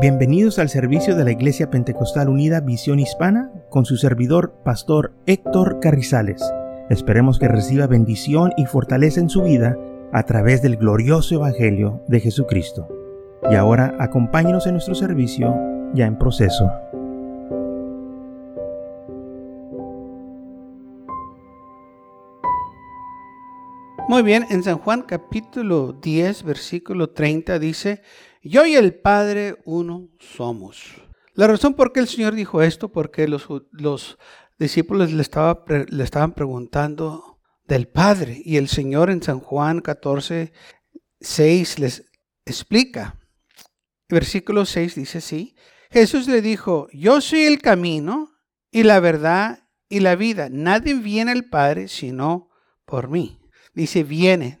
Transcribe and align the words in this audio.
Bienvenidos 0.00 0.60
al 0.60 0.68
servicio 0.68 1.16
de 1.16 1.24
la 1.24 1.32
Iglesia 1.32 1.70
Pentecostal 1.70 2.28
Unida 2.28 2.60
Visión 2.60 3.00
Hispana 3.00 3.50
con 3.68 3.84
su 3.84 3.96
servidor, 3.96 4.54
Pastor 4.64 5.12
Héctor 5.26 5.80
Carrizales. 5.80 6.40
Esperemos 6.88 7.40
que 7.40 7.48
reciba 7.48 7.88
bendición 7.88 8.52
y 8.56 8.66
fortaleza 8.66 9.18
en 9.18 9.28
su 9.28 9.42
vida 9.42 9.76
a 10.12 10.22
través 10.22 10.62
del 10.62 10.76
glorioso 10.76 11.34
Evangelio 11.34 12.00
de 12.06 12.20
Jesucristo. 12.20 12.86
Y 13.50 13.56
ahora 13.56 13.96
acompáñenos 13.98 14.68
en 14.68 14.74
nuestro 14.74 14.94
servicio 14.94 15.52
ya 15.94 16.06
en 16.06 16.16
proceso. 16.16 16.70
Muy 24.08 24.22
bien, 24.22 24.46
en 24.48 24.62
San 24.62 24.78
Juan 24.78 25.02
capítulo 25.02 25.92
10, 25.92 26.44
versículo 26.44 27.10
30 27.10 27.58
dice, 27.58 28.00
yo 28.42 28.66
y 28.66 28.74
el 28.74 28.94
Padre 28.94 29.56
uno 29.64 30.08
somos. 30.18 30.94
La 31.34 31.46
razón 31.46 31.74
por 31.74 31.92
qué 31.92 32.00
el 32.00 32.08
Señor 32.08 32.34
dijo 32.34 32.62
esto, 32.62 32.90
porque 32.90 33.28
los, 33.28 33.46
los 33.70 34.18
discípulos 34.58 35.12
le, 35.12 35.22
estaba, 35.22 35.64
le 35.68 36.04
estaban 36.04 36.32
preguntando 36.32 37.38
del 37.64 37.86
Padre 37.86 38.40
y 38.44 38.56
el 38.56 38.68
Señor 38.68 39.10
en 39.10 39.22
San 39.22 39.40
Juan 39.40 39.80
14, 39.80 40.52
6 41.20 41.78
les 41.78 42.10
explica. 42.44 43.20
Versículo 44.08 44.64
6 44.64 44.94
dice 44.94 45.18
así, 45.18 45.54
Jesús 45.90 46.26
le 46.28 46.42
dijo, 46.42 46.88
yo 46.92 47.20
soy 47.20 47.42
el 47.42 47.60
camino 47.60 48.30
y 48.70 48.82
la 48.82 49.00
verdad 49.00 49.68
y 49.88 50.00
la 50.00 50.16
vida. 50.16 50.48
Nadie 50.50 50.94
viene 50.94 51.32
al 51.32 51.44
Padre 51.44 51.88
sino 51.88 52.48
por 52.84 53.08
mí. 53.08 53.37
Dice, 53.78 54.02
viene. 54.02 54.58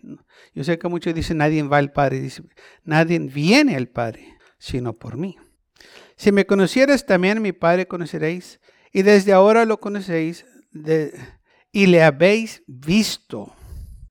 Yo 0.54 0.62
sé 0.62 0.78
que 0.78 0.86
muchos 0.86 1.12
dicen, 1.12 1.38
nadie 1.38 1.60
va 1.64 1.78
al 1.78 1.90
Padre. 1.90 2.20
Dice, 2.20 2.44
nadie 2.84 3.18
viene 3.18 3.74
al 3.74 3.88
Padre, 3.88 4.38
sino 4.58 4.92
por 4.92 5.16
mí. 5.16 5.36
Si 6.16 6.30
me 6.30 6.46
conocieras 6.46 7.04
también, 7.04 7.42
mi 7.42 7.50
Padre 7.50 7.88
conoceréis. 7.88 8.60
Y 8.92 9.02
desde 9.02 9.32
ahora 9.32 9.64
lo 9.64 9.80
conocéis 9.80 10.46
y 11.72 11.86
le 11.86 12.02
habéis 12.04 12.62
visto. 12.68 13.52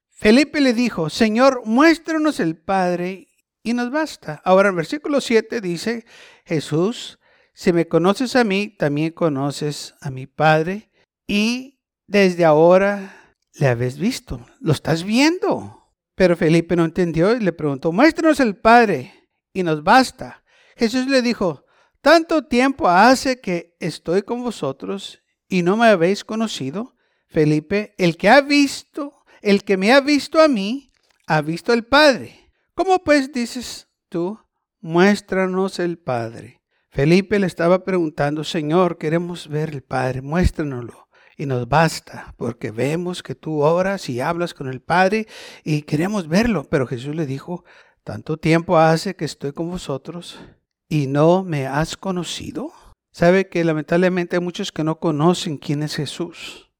Felipe 0.09 0.59
le 0.59 0.73
dijo, 0.73 1.09
Señor, 1.09 1.61
muéstranos 1.63 2.41
el 2.41 2.57
Padre 2.57 3.29
y 3.63 3.71
nos 3.71 3.89
basta. 3.89 4.41
Ahora 4.43 4.67
en 4.67 4.75
versículo 4.75 5.21
7 5.21 5.61
dice, 5.61 6.05
Jesús, 6.43 7.17
si 7.53 7.71
me 7.71 7.87
conoces 7.87 8.35
a 8.35 8.43
mí, 8.43 8.75
también 8.77 9.13
conoces 9.13 9.95
a 10.01 10.11
mi 10.11 10.27
Padre. 10.27 10.91
Y 11.27 11.79
desde 12.07 12.43
ahora 12.43 13.16
le 13.59 13.67
habéis 13.67 13.97
visto, 13.97 14.45
lo 14.59 14.71
estás 14.71 15.03
viendo. 15.03 15.83
Pero 16.15 16.35
Felipe 16.35 16.75
no 16.75 16.85
entendió 16.85 17.35
y 17.35 17.39
le 17.39 17.53
preguntó, 17.53 17.91
muéstranos 17.91 18.39
el 18.39 18.55
Padre 18.55 19.29
y 19.53 19.63
nos 19.63 19.83
basta. 19.83 20.43
Jesús 20.75 21.07
le 21.07 21.21
dijo, 21.21 21.65
tanto 22.01 22.45
tiempo 22.45 22.87
hace 22.87 23.39
que 23.39 23.75
estoy 23.79 24.23
con 24.23 24.43
vosotros 24.43 25.21
y 25.47 25.61
no 25.61 25.77
me 25.77 25.87
habéis 25.87 26.23
conocido. 26.23 26.95
Felipe, 27.27 27.93
el 27.97 28.17
que 28.17 28.29
ha 28.29 28.41
visto, 28.41 29.25
el 29.41 29.63
que 29.63 29.77
me 29.77 29.91
ha 29.91 30.01
visto 30.01 30.41
a 30.41 30.47
mí, 30.47 30.91
ha 31.27 31.41
visto 31.41 31.71
al 31.71 31.85
Padre. 31.85 32.51
¿Cómo 32.73 33.03
pues 33.03 33.31
dices 33.31 33.87
tú, 34.09 34.39
muéstranos 34.79 35.79
el 35.79 35.97
Padre? 35.97 36.61
Felipe 36.89 37.37
le 37.37 37.47
estaba 37.47 37.83
preguntando, 37.83 38.43
Señor, 38.43 38.97
queremos 38.97 39.47
ver 39.49 39.69
el 39.69 39.83
Padre, 39.83 40.21
muéstranoslo 40.21 41.06
y 41.37 41.45
nos 41.45 41.69
basta, 41.69 42.33
porque 42.35 42.71
vemos 42.71 43.21
que 43.21 43.35
tú 43.35 43.61
oras 43.61 44.09
y 44.09 44.19
hablas 44.19 44.55
con 44.55 44.67
el 44.67 44.81
Padre 44.81 45.27
y 45.63 45.83
queremos 45.83 46.27
verlo. 46.27 46.63
Pero 46.63 46.87
Jesús 46.87 47.15
le 47.15 47.27
dijo, 47.27 47.63
tanto 48.03 48.37
tiempo 48.37 48.77
hace 48.77 49.15
que 49.15 49.25
estoy 49.25 49.53
con 49.53 49.69
vosotros 49.69 50.39
y 50.89 51.05
no 51.05 51.43
me 51.43 51.67
has 51.67 51.95
conocido. 51.95 52.73
Sabe 53.11 53.49
que 53.49 53.63
lamentablemente 53.63 54.35
hay 54.35 54.41
muchos 54.41 54.71
que 54.71 54.83
no 54.83 54.99
conocen 54.99 55.57
quién 55.57 55.83
es 55.83 55.95
Jesús. 55.95 56.71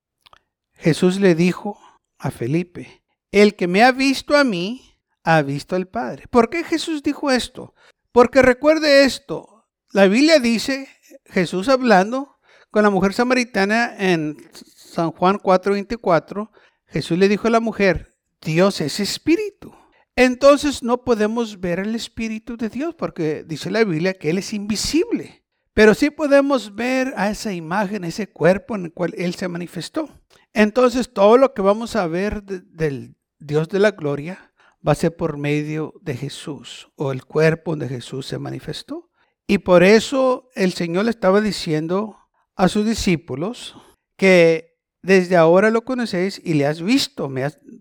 Jesús 0.74 1.20
le 1.20 1.36
dijo 1.36 1.80
a 2.18 2.32
Felipe, 2.32 3.04
el 3.32 3.56
que 3.56 3.68
me 3.68 3.84
ha 3.84 3.92
visto 3.92 4.36
a 4.36 4.44
mí, 4.44 4.98
ha 5.24 5.42
visto 5.42 5.76
al 5.76 5.88
Padre. 5.88 6.26
¿Por 6.30 6.50
qué 6.50 6.64
Jesús 6.64 7.04
dijo 7.04 7.30
esto? 7.30 7.76
Porque 8.12 8.42
recuerde 8.42 9.04
esto, 9.04 9.68
la 9.92 10.08
Biblia 10.08 10.40
dice, 10.40 10.88
Jesús 11.26 11.70
hablando, 11.70 12.37
con 12.72 12.84
la 12.84 12.90
mujer 12.90 13.14
samaritana 13.14 13.96
en 13.98 14.38
San 14.54 15.12
Juan 15.12 15.38
4:24, 15.38 16.52
Jesús 16.88 17.18
le 17.18 17.28
dijo 17.28 17.48
a 17.48 17.52
la 17.52 17.60
mujer, 17.60 18.16
Dios 18.42 18.82
es 18.82 19.00
espíritu. 19.00 19.74
Entonces 20.16 20.82
no 20.82 21.04
podemos 21.04 21.60
ver 21.60 21.80
el 21.80 21.96
espíritu 21.96 22.58
de 22.58 22.70
Dios 22.70 22.96
porque 22.96 23.44
dice 23.44 23.70
la 23.70 23.84
Biblia 23.84 24.14
que 24.14 24.32
Él 24.32 24.40
es 24.40 24.54
invisible. 24.54 25.44
Pero 25.74 25.94
sí 25.94 26.10
podemos 26.10 26.74
ver 26.74 27.14
a 27.18 27.30
esa 27.30 27.54
imagen, 27.54 28.04
ese 28.04 28.28
cuerpo 28.28 28.76
en 28.76 28.86
el 28.86 28.94
cual 28.94 29.14
Él 29.16 29.36
se 29.36 29.48
manifestó. 29.48 30.10
Entonces 30.54 31.14
todo 31.14 31.38
lo 31.38 31.54
que 31.54 31.62
vamos 31.62 31.96
a 31.96 32.08
ver 32.08 32.44
del 32.44 33.16
Dios 33.38 33.70
de 33.70 33.78
la 33.78 33.92
gloria 33.92 34.52
va 34.86 34.94
a 34.94 34.96
ser 34.96 35.16
por 35.16 35.38
medio 35.38 35.94
de 36.02 36.16
Jesús 36.16 36.90
o 36.96 37.12
el 37.12 37.26
cuerpo 37.26 37.72
donde 37.72 37.88
Jesús 37.88 38.26
se 38.26 38.40
manifestó. 38.40 39.12
Y 39.46 39.60
por 39.60 39.84
eso 39.84 40.50
el 40.56 40.74
Señor 40.74 41.06
le 41.06 41.12
estaba 41.12 41.42
diciendo 41.42 42.18
a 42.58 42.68
sus 42.68 42.86
discípulos 42.86 43.76
que 44.18 44.78
desde 45.04 45.38
ahora 45.38 45.70
lo 45.70 45.86
conocéis 45.86 46.42
y 46.44 46.56
le 46.56 46.66
has 46.66 46.82
visto, 46.82 47.32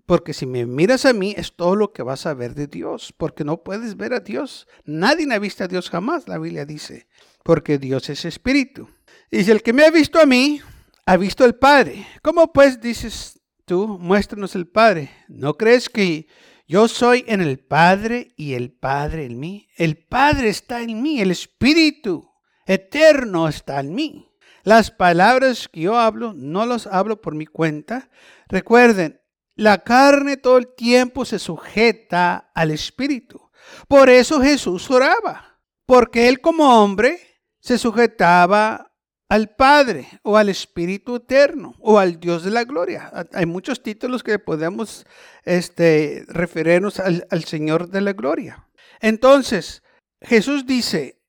porque 0.05 0.33
si 0.33 0.47
me 0.47 0.65
miras 0.67 1.07
a 1.07 1.13
mí 1.13 1.35
es 1.37 1.57
todo 1.57 1.75
lo 1.75 1.93
que 1.93 2.03
vas 2.03 2.27
a 2.27 2.35
ver 2.35 2.55
de 2.55 2.69
Dios, 2.69 3.13
porque 3.17 3.43
no 3.43 3.65
puedes 3.65 3.97
ver 3.97 4.13
a 4.13 4.21
Dios. 4.21 4.69
Nadie 4.85 5.27
ha 5.35 5.39
visto 5.39 5.65
a 5.65 5.69
Dios 5.69 5.91
jamás, 5.91 6.29
la 6.29 6.39
Biblia 6.39 6.67
dice, 6.67 7.09
porque 7.43 7.79
Dios 7.79 8.09
es 8.11 8.25
espíritu. 8.27 8.89
Dice, 9.31 9.51
el 9.51 9.63
que 9.63 9.73
me 9.73 9.85
ha 9.85 9.91
visto 9.91 10.21
a 10.21 10.27
mí, 10.27 10.61
ha 11.07 11.17
visto 11.17 11.43
al 11.43 11.57
Padre. 11.57 12.07
¿Cómo 12.23 12.53
pues 12.53 12.81
dices 12.81 13.41
tú, 13.65 13.99
muéstranos 13.99 14.55
el 14.55 14.69
Padre? 14.69 15.11
¿No 15.27 15.57
crees 15.57 15.89
que 15.89 16.29
yo 16.69 16.87
soy 16.87 17.25
en 17.27 17.41
el 17.41 17.59
Padre 17.59 18.35
y 18.37 18.55
el 18.55 18.73
Padre 18.73 19.25
en 19.25 19.41
mí? 19.41 19.69
El 19.77 19.97
Padre 19.97 20.51
está 20.51 20.83
en 20.83 21.03
mí, 21.03 21.21
el 21.21 21.31
Espíritu 21.31 22.29
eterno 22.67 23.49
está 23.49 23.81
en 23.81 23.95
mí. 23.95 24.29
Las 24.67 24.91
palabras 24.91 25.69
que 25.69 25.83
yo 25.83 25.97
hablo 25.97 26.33
no 26.35 26.67
las 26.67 26.89
hablo 26.89 27.21
por 27.21 27.37
mi 27.37 27.47
cuenta. 27.47 28.11
Recuerden, 28.49 29.21
la 29.55 29.85
carne 29.85 30.37
todo 30.37 30.59
el 30.59 30.75
tiempo 30.75 31.25
se 31.25 31.39
sujeta 31.39 32.51
al 32.53 32.73
Espíritu. 32.73 33.49
Por 33.87 34.11
eso 34.11 34.41
Jesús 34.41 34.91
oraba, 34.91 35.61
porque 35.87 36.27
él 36.27 36.41
como 36.41 36.83
hombre 36.83 37.21
se 37.61 37.79
sujetaba 37.79 38.93
al 39.29 39.55
Padre 39.55 40.09
o 40.25 40.37
al 40.37 40.49
Espíritu 40.49 41.15
Eterno 41.15 41.77
o 41.79 42.01
al 42.01 42.19
Dios 42.19 42.43
de 42.43 42.51
la 42.51 42.65
Gloria. 42.65 43.13
Hay 43.35 43.47
muchos 43.47 43.85
títulos 43.85 44.25
que 44.25 44.41
podemos 44.41 45.07
este, 45.45 46.25
referirnos 46.27 46.99
al, 46.99 47.25
al 47.31 47.45
Señor 47.45 47.89
de 47.89 48.01
la 48.01 48.15
Gloria. 48.15 48.67
Entonces, 49.01 49.85
Jesús 50.21 50.67
dice, 50.67 51.23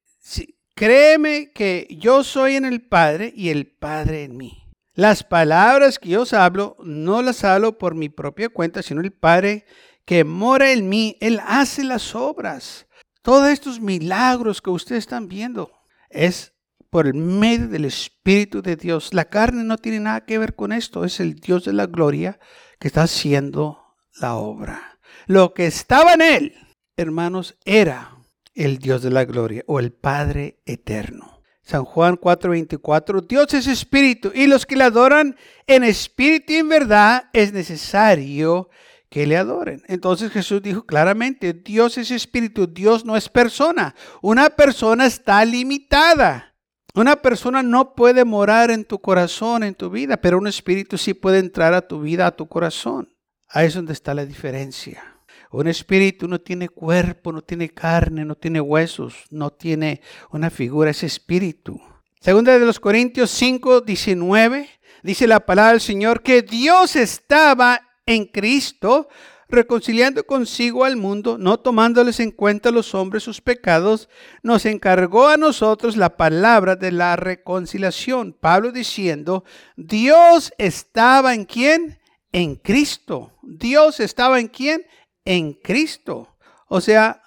Créeme 0.78 1.52
que 1.54 1.88
yo 1.90 2.24
soy 2.24 2.56
en 2.56 2.64
el 2.64 2.84
Padre 2.84 3.34
y 3.36 3.50
el 3.50 3.66
Padre 3.66 4.26
en 4.26 4.38
mí. 4.38 4.64
Las 4.94 5.24
palabras 5.24 5.98
que 5.98 6.10
yo 6.10 6.22
os 6.22 6.34
hablo 6.34 6.76
no 6.84 7.24
las 7.24 7.44
hablo 7.44 7.80
por 7.80 7.96
mi 7.96 8.10
propia 8.10 8.50
cuenta, 8.50 8.84
sino 8.84 9.02
el 9.02 9.12
Padre 9.12 9.66
que 10.06 10.24
mora 10.24 10.72
en 10.72 10.88
mí, 10.88 11.18
Él 11.20 11.42
hace 11.48 11.84
las 11.84 12.14
obras. 12.14 12.86
Todos 13.24 13.50
estos 13.50 13.80
milagros 13.80 14.62
que 14.62 14.70
ustedes 14.70 15.00
están 15.00 15.28
viendo 15.28 15.72
es 16.12 16.54
por 16.92 17.08
el 17.08 17.16
medio 17.16 17.70
del 17.70 17.86
Espíritu 17.86 18.62
de 18.62 18.76
Dios. 18.76 19.16
La 19.16 19.26
carne 19.26 19.64
no 19.64 19.80
tiene 19.80 20.00
nada 20.00 20.26
que 20.26 20.38
ver 20.38 20.54
con 20.54 20.72
esto, 20.72 21.06
es 21.06 21.20
el 21.20 21.38
Dios 21.38 21.66
de 21.66 21.74
la 21.74 21.88
gloria 21.88 22.40
que 22.78 22.88
está 22.88 23.02
haciendo 23.02 23.96
la 24.22 24.36
obra. 24.36 25.00
Lo 25.26 25.56
que 25.56 25.66
estaba 25.66 26.14
en 26.14 26.22
Él, 26.22 26.56
hermanos, 26.98 27.58
era 27.66 28.17
el 28.58 28.80
Dios 28.80 29.02
de 29.02 29.12
la 29.12 29.26
gloria 29.26 29.64
o 29.68 29.80
el 29.80 29.94
Padre 29.94 30.60
eterno. 30.66 31.42
San 31.62 31.84
Juan 31.84 32.16
4:24, 32.16 33.22
Dios 33.28 33.54
es 33.54 33.68
espíritu 33.68 34.32
y 34.34 34.48
los 34.48 34.66
que 34.66 34.78
le 34.78 34.86
adoran 34.86 35.36
en 35.68 35.84
espíritu 35.84 36.54
y 36.54 36.58
en 36.58 36.70
verdad 36.70 37.30
es 37.34 37.54
necesario 37.54 38.70
que 39.10 39.28
le 39.28 39.38
adoren. 39.38 39.84
Entonces 39.88 40.32
Jesús 40.32 40.62
dijo 40.62 40.86
claramente, 40.86 41.54
Dios 41.54 41.98
es 41.98 42.12
espíritu, 42.12 42.68
Dios 42.68 43.06
no 43.06 43.16
es 43.16 43.30
persona. 43.30 43.96
Una 44.22 44.50
persona 44.50 45.06
está 45.06 45.44
limitada. 45.46 46.56
Una 46.96 47.18
persona 47.18 47.62
no 47.62 47.94
puede 47.94 48.26
morar 48.26 48.72
en 48.72 48.84
tu 48.84 49.00
corazón, 49.00 49.64
en 49.64 49.76
tu 49.76 49.90
vida, 49.90 50.18
pero 50.18 50.38
un 50.40 50.48
espíritu 50.48 50.98
sí 50.98 51.14
puede 51.14 51.40
entrar 51.40 51.74
a 51.74 51.88
tu 51.88 52.02
vida, 52.02 52.26
a 52.26 52.36
tu 52.36 52.48
corazón. 52.48 53.14
Ahí 53.50 53.68
es 53.68 53.76
donde 53.76 53.94
está 53.94 54.14
la 54.14 54.26
diferencia. 54.26 55.17
Un 55.52 55.68
espíritu 55.68 56.28
no 56.28 56.40
tiene 56.40 56.70
cuerpo, 56.70 57.32
no 57.32 57.42
tiene 57.42 57.70
carne, 57.70 58.26
no 58.26 58.36
tiene 58.36 58.60
huesos, 58.60 59.26
no 59.30 59.52
tiene 59.52 60.02
una 60.32 60.50
figura, 60.50 60.92
es 60.92 61.04
espíritu. 61.04 61.80
Segunda 62.20 62.58
de 62.58 62.66
los 62.66 62.80
Corintios 62.80 63.32
5, 63.32 63.82
19, 63.82 64.70
dice 65.04 65.28
la 65.28 65.46
palabra 65.46 65.72
del 65.72 65.82
Señor 65.82 66.22
que 66.22 66.42
Dios 66.42 66.96
estaba 66.96 67.82
en 68.06 68.26
Cristo 68.26 69.08
reconciliando 69.50 70.26
consigo 70.26 70.84
al 70.84 70.98
mundo, 70.98 71.38
no 71.38 71.58
tomándoles 71.60 72.20
en 72.20 72.32
cuenta 72.32 72.72
los 72.72 72.94
hombres 72.94 73.24
sus 73.24 73.42
pecados, 73.42 74.10
nos 74.44 74.66
encargó 74.66 75.28
a 75.28 75.38
nosotros 75.38 75.96
la 75.96 76.18
palabra 76.18 76.76
de 76.76 76.92
la 76.92 77.16
reconciliación. 77.16 78.34
Pablo 78.34 78.72
diciendo, 78.72 79.44
Dios 79.76 80.52
estaba 80.58 81.34
en 81.34 81.46
quién? 81.46 82.00
En 82.32 82.56
Cristo. 82.56 83.32
Dios 83.42 84.00
estaba 84.00 84.40
en 84.40 84.48
quién? 84.50 84.86
En 85.30 85.52
Cristo. 85.52 86.38
O 86.70 86.80
sea, 86.80 87.22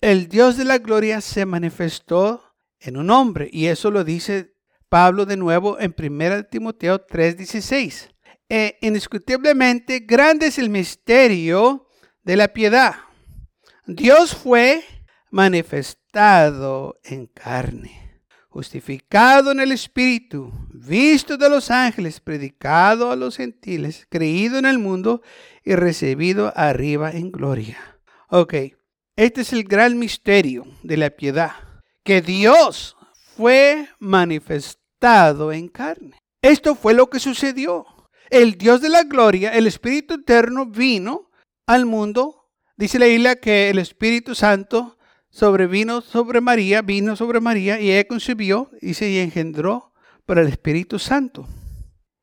el 0.00 0.28
Dios 0.28 0.56
de 0.56 0.64
la 0.64 0.78
gloria 0.78 1.20
se 1.20 1.46
manifestó 1.46 2.42
en 2.80 2.96
un 2.96 3.10
hombre. 3.10 3.48
Y 3.52 3.66
eso 3.66 3.92
lo 3.92 4.02
dice 4.02 4.56
Pablo 4.88 5.24
de 5.24 5.36
nuevo 5.36 5.78
en 5.78 5.94
1 5.96 6.48
Timoteo 6.50 7.06
3:16. 7.06 8.10
E 8.48 8.76
indiscutiblemente 8.80 10.00
grande 10.00 10.48
es 10.48 10.58
el 10.58 10.68
misterio 10.68 11.86
de 12.24 12.36
la 12.36 12.48
piedad. 12.48 12.96
Dios 13.86 14.34
fue 14.34 14.82
manifestado 15.30 16.98
en 17.04 17.26
carne, 17.28 18.24
justificado 18.48 19.52
en 19.52 19.60
el 19.60 19.70
Espíritu, 19.70 20.52
visto 20.86 21.36
de 21.36 21.48
los 21.48 21.70
ángeles, 21.70 22.20
predicado 22.20 23.10
a 23.10 23.16
los 23.16 23.36
gentiles, 23.36 24.06
creído 24.08 24.58
en 24.58 24.66
el 24.66 24.78
mundo 24.78 25.22
y 25.64 25.74
recibido 25.74 26.52
arriba 26.56 27.10
en 27.10 27.30
gloria. 27.30 27.78
Ok, 28.28 28.54
este 29.16 29.40
es 29.42 29.52
el 29.52 29.64
gran 29.64 29.98
misterio 29.98 30.66
de 30.82 30.96
la 30.96 31.10
piedad, 31.10 31.52
que 32.02 32.20
Dios 32.20 32.96
fue 33.36 33.88
manifestado 33.98 35.52
en 35.52 35.68
carne. 35.68 36.18
Esto 36.42 36.74
fue 36.74 36.94
lo 36.94 37.08
que 37.08 37.20
sucedió 37.20 37.86
el 38.30 38.58
Dios 38.58 38.80
de 38.80 38.88
la 38.88 39.04
gloria, 39.04 39.50
el 39.50 39.66
Espíritu 39.66 40.14
Eterno, 40.14 40.66
vino 40.66 41.30
al 41.66 41.86
mundo. 41.86 42.50
Dice 42.76 42.98
la 42.98 43.06
Biblia 43.06 43.36
que 43.36 43.70
el 43.70 43.78
Espíritu 43.78 44.34
Santo 44.34 44.98
sobrevino 45.30 46.00
sobre 46.00 46.40
María, 46.40 46.82
vino 46.82 47.16
sobre 47.16 47.40
María 47.40 47.80
y 47.80 47.92
ella 47.92 48.08
concibió 48.08 48.70
y 48.80 48.94
se 48.94 49.22
engendró 49.22 49.93
por 50.26 50.38
el 50.38 50.48
Espíritu 50.48 50.98
Santo. 50.98 51.46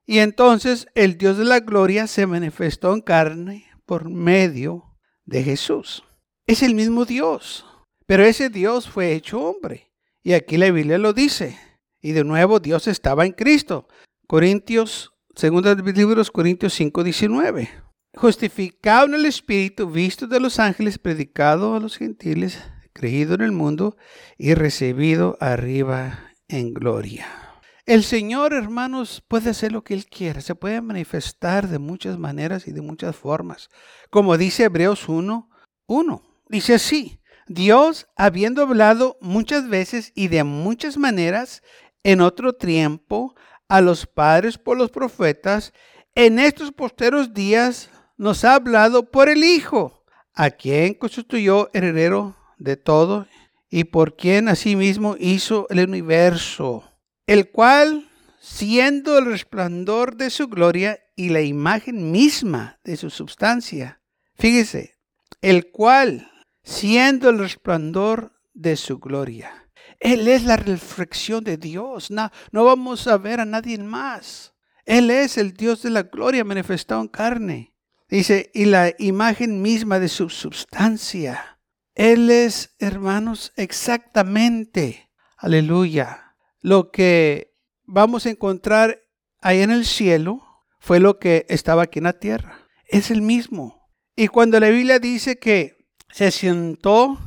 Y 0.06 0.20
entonces 0.20 0.88
el 0.96 1.18
Dios 1.18 1.38
de 1.38 1.46
la 1.46 1.60
gloria 1.60 2.08
se 2.08 2.26
manifestó 2.26 2.94
en 2.94 3.02
carne 3.02 3.66
por 3.86 4.10
medio 4.10 4.98
de 5.26 5.44
Jesús. 5.44 6.04
Es 6.48 6.64
el 6.64 6.76
mismo 6.76 7.06
Dios, 7.06 7.66
pero 8.06 8.24
ese 8.24 8.50
Dios 8.50 8.90
fue 8.90 9.14
hecho 9.14 9.42
hombre. 9.42 9.92
Y 10.24 10.34
aquí 10.34 10.58
la 10.58 10.72
Biblia 10.72 10.98
lo 10.98 11.14
dice. 11.14 11.58
Y 12.02 12.12
de 12.12 12.24
nuevo 12.24 12.60
Dios 12.60 12.88
estaba 12.88 13.26
en 13.26 13.32
Cristo. 13.32 13.88
Corintios 14.28 15.12
Segunda 15.36 15.76
de 15.76 16.26
Corintios 16.32 16.74
5, 16.74 17.04
19. 17.04 17.70
Justificado 18.16 19.06
en 19.06 19.14
el 19.14 19.26
Espíritu, 19.26 19.90
visto 19.90 20.28
de 20.28 20.42
los 20.42 20.60
ángeles, 20.60 21.00
predicado 21.00 21.74
a 21.76 21.80
los 21.80 21.98
gentiles, 21.98 22.62
creído 22.92 23.36
en 23.36 23.42
el 23.42 23.54
mundo 23.54 23.96
y 24.38 24.54
recibido 24.54 25.38
arriba 25.40 26.34
en 26.50 26.74
gloria. 26.74 27.51
El 27.86 28.04
Señor, 28.04 28.54
hermanos, 28.54 29.24
puede 29.28 29.50
hacer 29.50 29.72
lo 29.72 29.84
que 29.84 29.96
Él 29.96 30.06
quiera. 30.06 30.42
Se 30.42 30.54
puede 30.54 30.82
manifestar 30.82 31.68
de 31.68 31.80
muchas 31.80 32.18
maneras 32.18 32.68
y 32.68 32.72
de 32.72 32.82
muchas 32.82 33.16
formas. 33.16 33.70
Como 34.10 34.38
dice 34.38 34.66
Hebreos 34.66 35.10
1, 35.10 35.50
1. 35.88 36.24
Dice 36.48 36.76
así, 36.76 37.20
Dios, 37.48 38.08
habiendo 38.16 38.62
hablado 38.62 39.18
muchas 39.20 39.68
veces 39.68 40.12
y 40.16 40.28
de 40.28 40.44
muchas 40.44 40.98
maneras 40.98 41.64
en 42.04 42.22
otro 42.22 42.54
tiempo 42.54 43.36
a 43.68 43.82
los 43.82 44.06
padres 44.06 44.58
por 44.58 44.78
los 44.78 44.92
profetas, 44.92 45.74
en 46.14 46.40
estos 46.40 46.72
posteros 46.72 47.34
días 47.34 47.90
nos 48.18 48.46
ha 48.46 48.56
hablado 48.56 49.10
por 49.10 49.28
el 49.28 49.44
Hijo, 49.44 50.04
a 50.34 50.52
quien 50.52 50.94
constituyó 50.94 51.70
heredero 51.74 52.36
de 52.58 52.78
todo 52.78 53.26
y 53.70 53.86
por 53.86 54.16
quien 54.16 54.50
asimismo 54.50 55.16
hizo 55.18 55.68
el 55.70 55.88
universo, 55.88 56.91
el 57.32 57.50
cual, 57.50 58.10
siendo 58.42 59.18
el 59.18 59.26
resplandor 59.26 60.18
de 60.18 60.30
su 60.30 60.50
gloria 60.50 61.00
y 61.16 61.30
la 61.30 61.40
imagen 61.40 62.12
misma 62.12 62.82
de 62.84 62.98
su 62.98 63.10
substancia, 63.10 64.02
fíjese, 64.36 64.96
el 65.40 65.72
cual, 65.72 66.30
siendo 66.62 67.30
el 67.30 67.40
resplandor 67.40 68.34
de 68.54 68.76
su 68.76 69.00
gloria, 69.00 69.70
él 70.02 70.28
es 70.28 70.44
la 70.44 70.58
reflexión 70.58 71.42
de 71.46 71.56
Dios. 71.56 72.12
No, 72.12 72.30
no 72.52 72.66
vamos 72.66 73.08
a 73.08 73.18
ver 73.18 73.40
a 73.40 73.46
nadie 73.46 73.78
más. 73.78 74.54
Él 74.84 75.10
es 75.10 75.38
el 75.38 75.54
Dios 75.54 75.84
de 75.84 75.92
la 75.92 76.04
gloria 76.04 76.44
manifestado 76.44 77.00
en 77.00 77.08
carne. 77.08 77.74
Dice, 78.10 78.52
y 78.54 78.66
la 78.66 78.94
imagen 79.00 79.62
misma 79.62 80.00
de 80.00 80.10
su 80.10 80.30
substancia. 80.30 81.62
Él 81.96 82.30
es, 82.30 82.76
hermanos, 82.78 83.54
exactamente, 83.56 85.10
aleluya, 85.38 86.21
lo 86.62 86.92
que 86.92 87.54
vamos 87.84 88.26
a 88.26 88.30
encontrar 88.30 89.02
ahí 89.42 89.62
en 89.62 89.72
el 89.72 89.86
cielo 89.86 90.42
fue 90.80 91.00
lo 91.00 91.20
que 91.20 91.46
estaba 91.50 91.84
aquí 91.84 92.00
en 92.00 92.06
la 92.06 92.20
tierra. 92.20 92.68
Es 92.88 93.12
el 93.12 93.22
mismo. 93.22 93.90
Y 94.16 94.28
cuando 94.28 94.60
la 94.60 94.70
Biblia 94.70 95.00
dice 95.00 95.38
que 95.38 95.88
se 96.10 96.32
sentó 96.32 97.18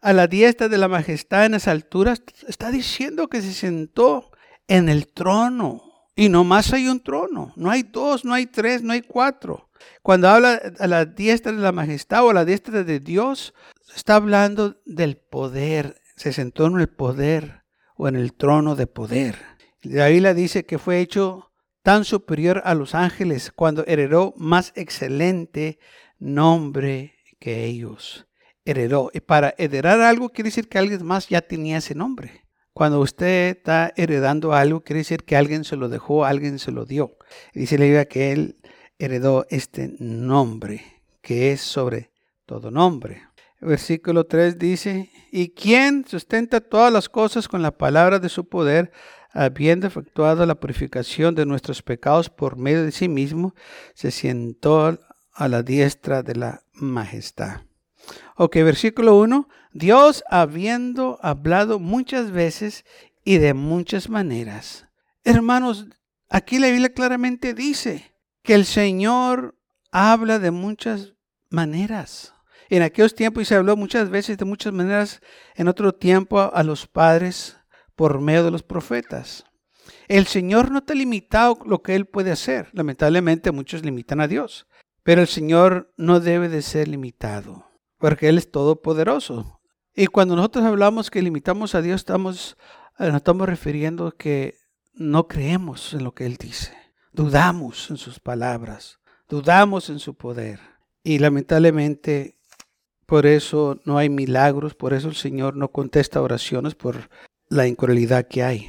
a 0.00 0.12
la 0.12 0.26
diestra 0.26 0.68
de 0.68 0.78
la 0.78 0.88
majestad 0.88 1.46
en 1.46 1.52
las 1.52 1.68
alturas, 1.68 2.22
está 2.46 2.70
diciendo 2.70 3.28
que 3.28 3.42
se 3.42 3.52
sentó 3.52 4.30
en 4.68 4.88
el 4.88 5.12
trono. 5.12 5.82
Y 6.14 6.28
no 6.28 6.44
más 6.44 6.72
hay 6.72 6.88
un 6.88 7.02
trono, 7.02 7.52
no 7.56 7.70
hay 7.70 7.82
dos, 7.82 8.24
no 8.24 8.32
hay 8.32 8.46
tres, 8.46 8.82
no 8.82 8.92
hay 8.92 9.02
cuatro. 9.02 9.68
Cuando 10.02 10.28
habla 10.28 10.60
a 10.78 10.86
la 10.86 11.04
diestra 11.04 11.52
de 11.52 11.58
la 11.58 11.72
majestad 11.72 12.24
o 12.24 12.30
a 12.30 12.34
la 12.34 12.44
diestra 12.44 12.84
de 12.84 13.00
Dios, 13.00 13.52
está 13.94 14.16
hablando 14.16 14.80
del 14.86 15.18
poder. 15.18 16.00
Se 16.16 16.32
sentó 16.32 16.66
en 16.66 16.80
el 16.80 16.88
poder 16.88 17.65
o 17.96 18.08
en 18.08 18.16
el 18.16 18.32
trono 18.34 18.76
de 18.76 18.86
poder. 18.86 19.36
La 19.82 20.08
Biblia 20.08 20.34
dice 20.34 20.64
que 20.64 20.78
fue 20.78 21.00
hecho 21.00 21.52
tan 21.82 22.04
superior 22.04 22.62
a 22.64 22.74
los 22.74 22.94
ángeles 22.94 23.52
cuando 23.52 23.84
heredó 23.86 24.34
más 24.36 24.72
excelente 24.76 25.78
nombre 26.18 27.14
que 27.38 27.64
ellos 27.64 28.26
heredó. 28.66 29.10
Y 29.14 29.20
para 29.20 29.54
heredar 29.56 30.00
algo 30.02 30.28
quiere 30.28 30.48
decir 30.48 30.68
que 30.68 30.78
alguien 30.78 31.06
más 31.06 31.28
ya 31.28 31.40
tenía 31.40 31.78
ese 31.78 31.94
nombre. 31.94 32.42
Cuando 32.74 33.00
usted 33.00 33.56
está 33.56 33.94
heredando 33.96 34.52
algo, 34.52 34.82
quiere 34.82 34.98
decir 34.98 35.24
que 35.24 35.36
alguien 35.36 35.64
se 35.64 35.76
lo 35.76 35.88
dejó, 35.88 36.26
alguien 36.26 36.58
se 36.58 36.72
lo 36.72 36.84
dio. 36.84 37.16
Dice 37.54 37.78
la 37.78 37.84
Biblia 37.84 38.04
que 38.04 38.32
él 38.32 38.56
heredó 38.98 39.46
este 39.48 39.94
nombre, 39.98 40.84
que 41.22 41.52
es 41.52 41.62
sobre 41.62 42.10
todo 42.44 42.70
nombre. 42.70 43.22
Versículo 43.60 44.24
3 44.24 44.58
dice, 44.58 45.10
¿y 45.32 45.50
quién 45.50 46.04
sustenta 46.06 46.60
todas 46.60 46.92
las 46.92 47.08
cosas 47.08 47.48
con 47.48 47.62
la 47.62 47.76
palabra 47.76 48.18
de 48.18 48.28
su 48.28 48.48
poder, 48.48 48.92
habiendo 49.32 49.86
efectuado 49.86 50.44
la 50.46 50.54
purificación 50.54 51.34
de 51.34 51.46
nuestros 51.46 51.82
pecados 51.82 52.28
por 52.28 52.56
medio 52.56 52.84
de 52.84 52.92
sí 52.92 53.08
mismo, 53.08 53.54
se 53.94 54.10
sentó 54.10 54.98
a 55.32 55.48
la 55.48 55.62
diestra 55.62 56.22
de 56.22 56.36
la 56.36 56.62
majestad? 56.74 57.62
Ok, 58.36 58.56
versículo 58.56 59.18
1. 59.18 59.48
Dios 59.72 60.22
habiendo 60.30 61.18
hablado 61.22 61.78
muchas 61.78 62.30
veces 62.30 62.84
y 63.24 63.38
de 63.38 63.54
muchas 63.54 64.08
maneras. 64.08 64.86
Hermanos, 65.24 65.86
aquí 66.28 66.58
la 66.58 66.68
Biblia 66.68 66.92
claramente 66.92 67.54
dice 67.54 68.14
que 68.42 68.54
el 68.54 68.64
Señor 68.64 69.58
habla 69.90 70.38
de 70.38 70.50
muchas 70.50 71.14
maneras. 71.50 72.35
En 72.68 72.82
aquellos 72.82 73.14
tiempos 73.14 73.48
se 73.48 73.54
habló 73.54 73.76
muchas 73.76 74.10
veces 74.10 74.38
de 74.38 74.44
muchas 74.44 74.72
maneras, 74.72 75.20
en 75.54 75.68
otro 75.68 75.94
tiempo 75.94 76.40
a 76.40 76.62
los 76.62 76.86
padres 76.86 77.56
por 77.94 78.20
medio 78.20 78.44
de 78.44 78.50
los 78.50 78.62
profetas. 78.62 79.44
El 80.08 80.26
Señor 80.26 80.70
no 80.70 80.78
está 80.78 80.94
limitado 80.94 81.58
lo 81.64 81.82
que 81.82 81.94
Él 81.94 82.06
puede 82.06 82.32
hacer. 82.32 82.68
Lamentablemente 82.72 83.52
muchos 83.52 83.84
limitan 83.84 84.20
a 84.20 84.28
Dios, 84.28 84.66
pero 85.02 85.20
el 85.20 85.28
Señor 85.28 85.92
no 85.96 86.20
debe 86.20 86.48
de 86.48 86.62
ser 86.62 86.88
limitado 86.88 87.66
porque 87.98 88.28
Él 88.28 88.38
es 88.38 88.50
todopoderoso. 88.50 89.60
Y 89.94 90.06
cuando 90.06 90.36
nosotros 90.36 90.64
hablamos 90.64 91.10
que 91.10 91.22
limitamos 91.22 91.74
a 91.74 91.82
Dios, 91.82 91.96
estamos, 92.02 92.56
eh, 92.98 93.06
nos 93.06 93.16
estamos 93.16 93.48
refiriendo 93.48 94.12
que 94.12 94.58
no 94.92 95.26
creemos 95.26 95.94
en 95.94 96.04
lo 96.04 96.12
que 96.12 96.26
Él 96.26 96.36
dice. 96.36 96.76
Dudamos 97.12 97.90
en 97.90 97.96
sus 97.96 98.20
palabras, 98.20 99.00
dudamos 99.28 99.88
en 99.88 99.98
su 99.98 100.14
poder. 100.14 100.60
Y 101.02 101.18
lamentablemente 101.18 102.35
por 103.06 103.24
eso 103.24 103.80
no 103.84 103.98
hay 103.98 104.10
milagros, 104.10 104.74
por 104.74 104.92
eso 104.92 105.08
el 105.08 105.14
Señor 105.14 105.56
no 105.56 105.68
contesta 105.68 106.20
oraciones 106.20 106.74
por 106.74 107.08
la 107.48 107.66
incredulidad 107.66 108.26
que 108.26 108.42
hay. 108.42 108.66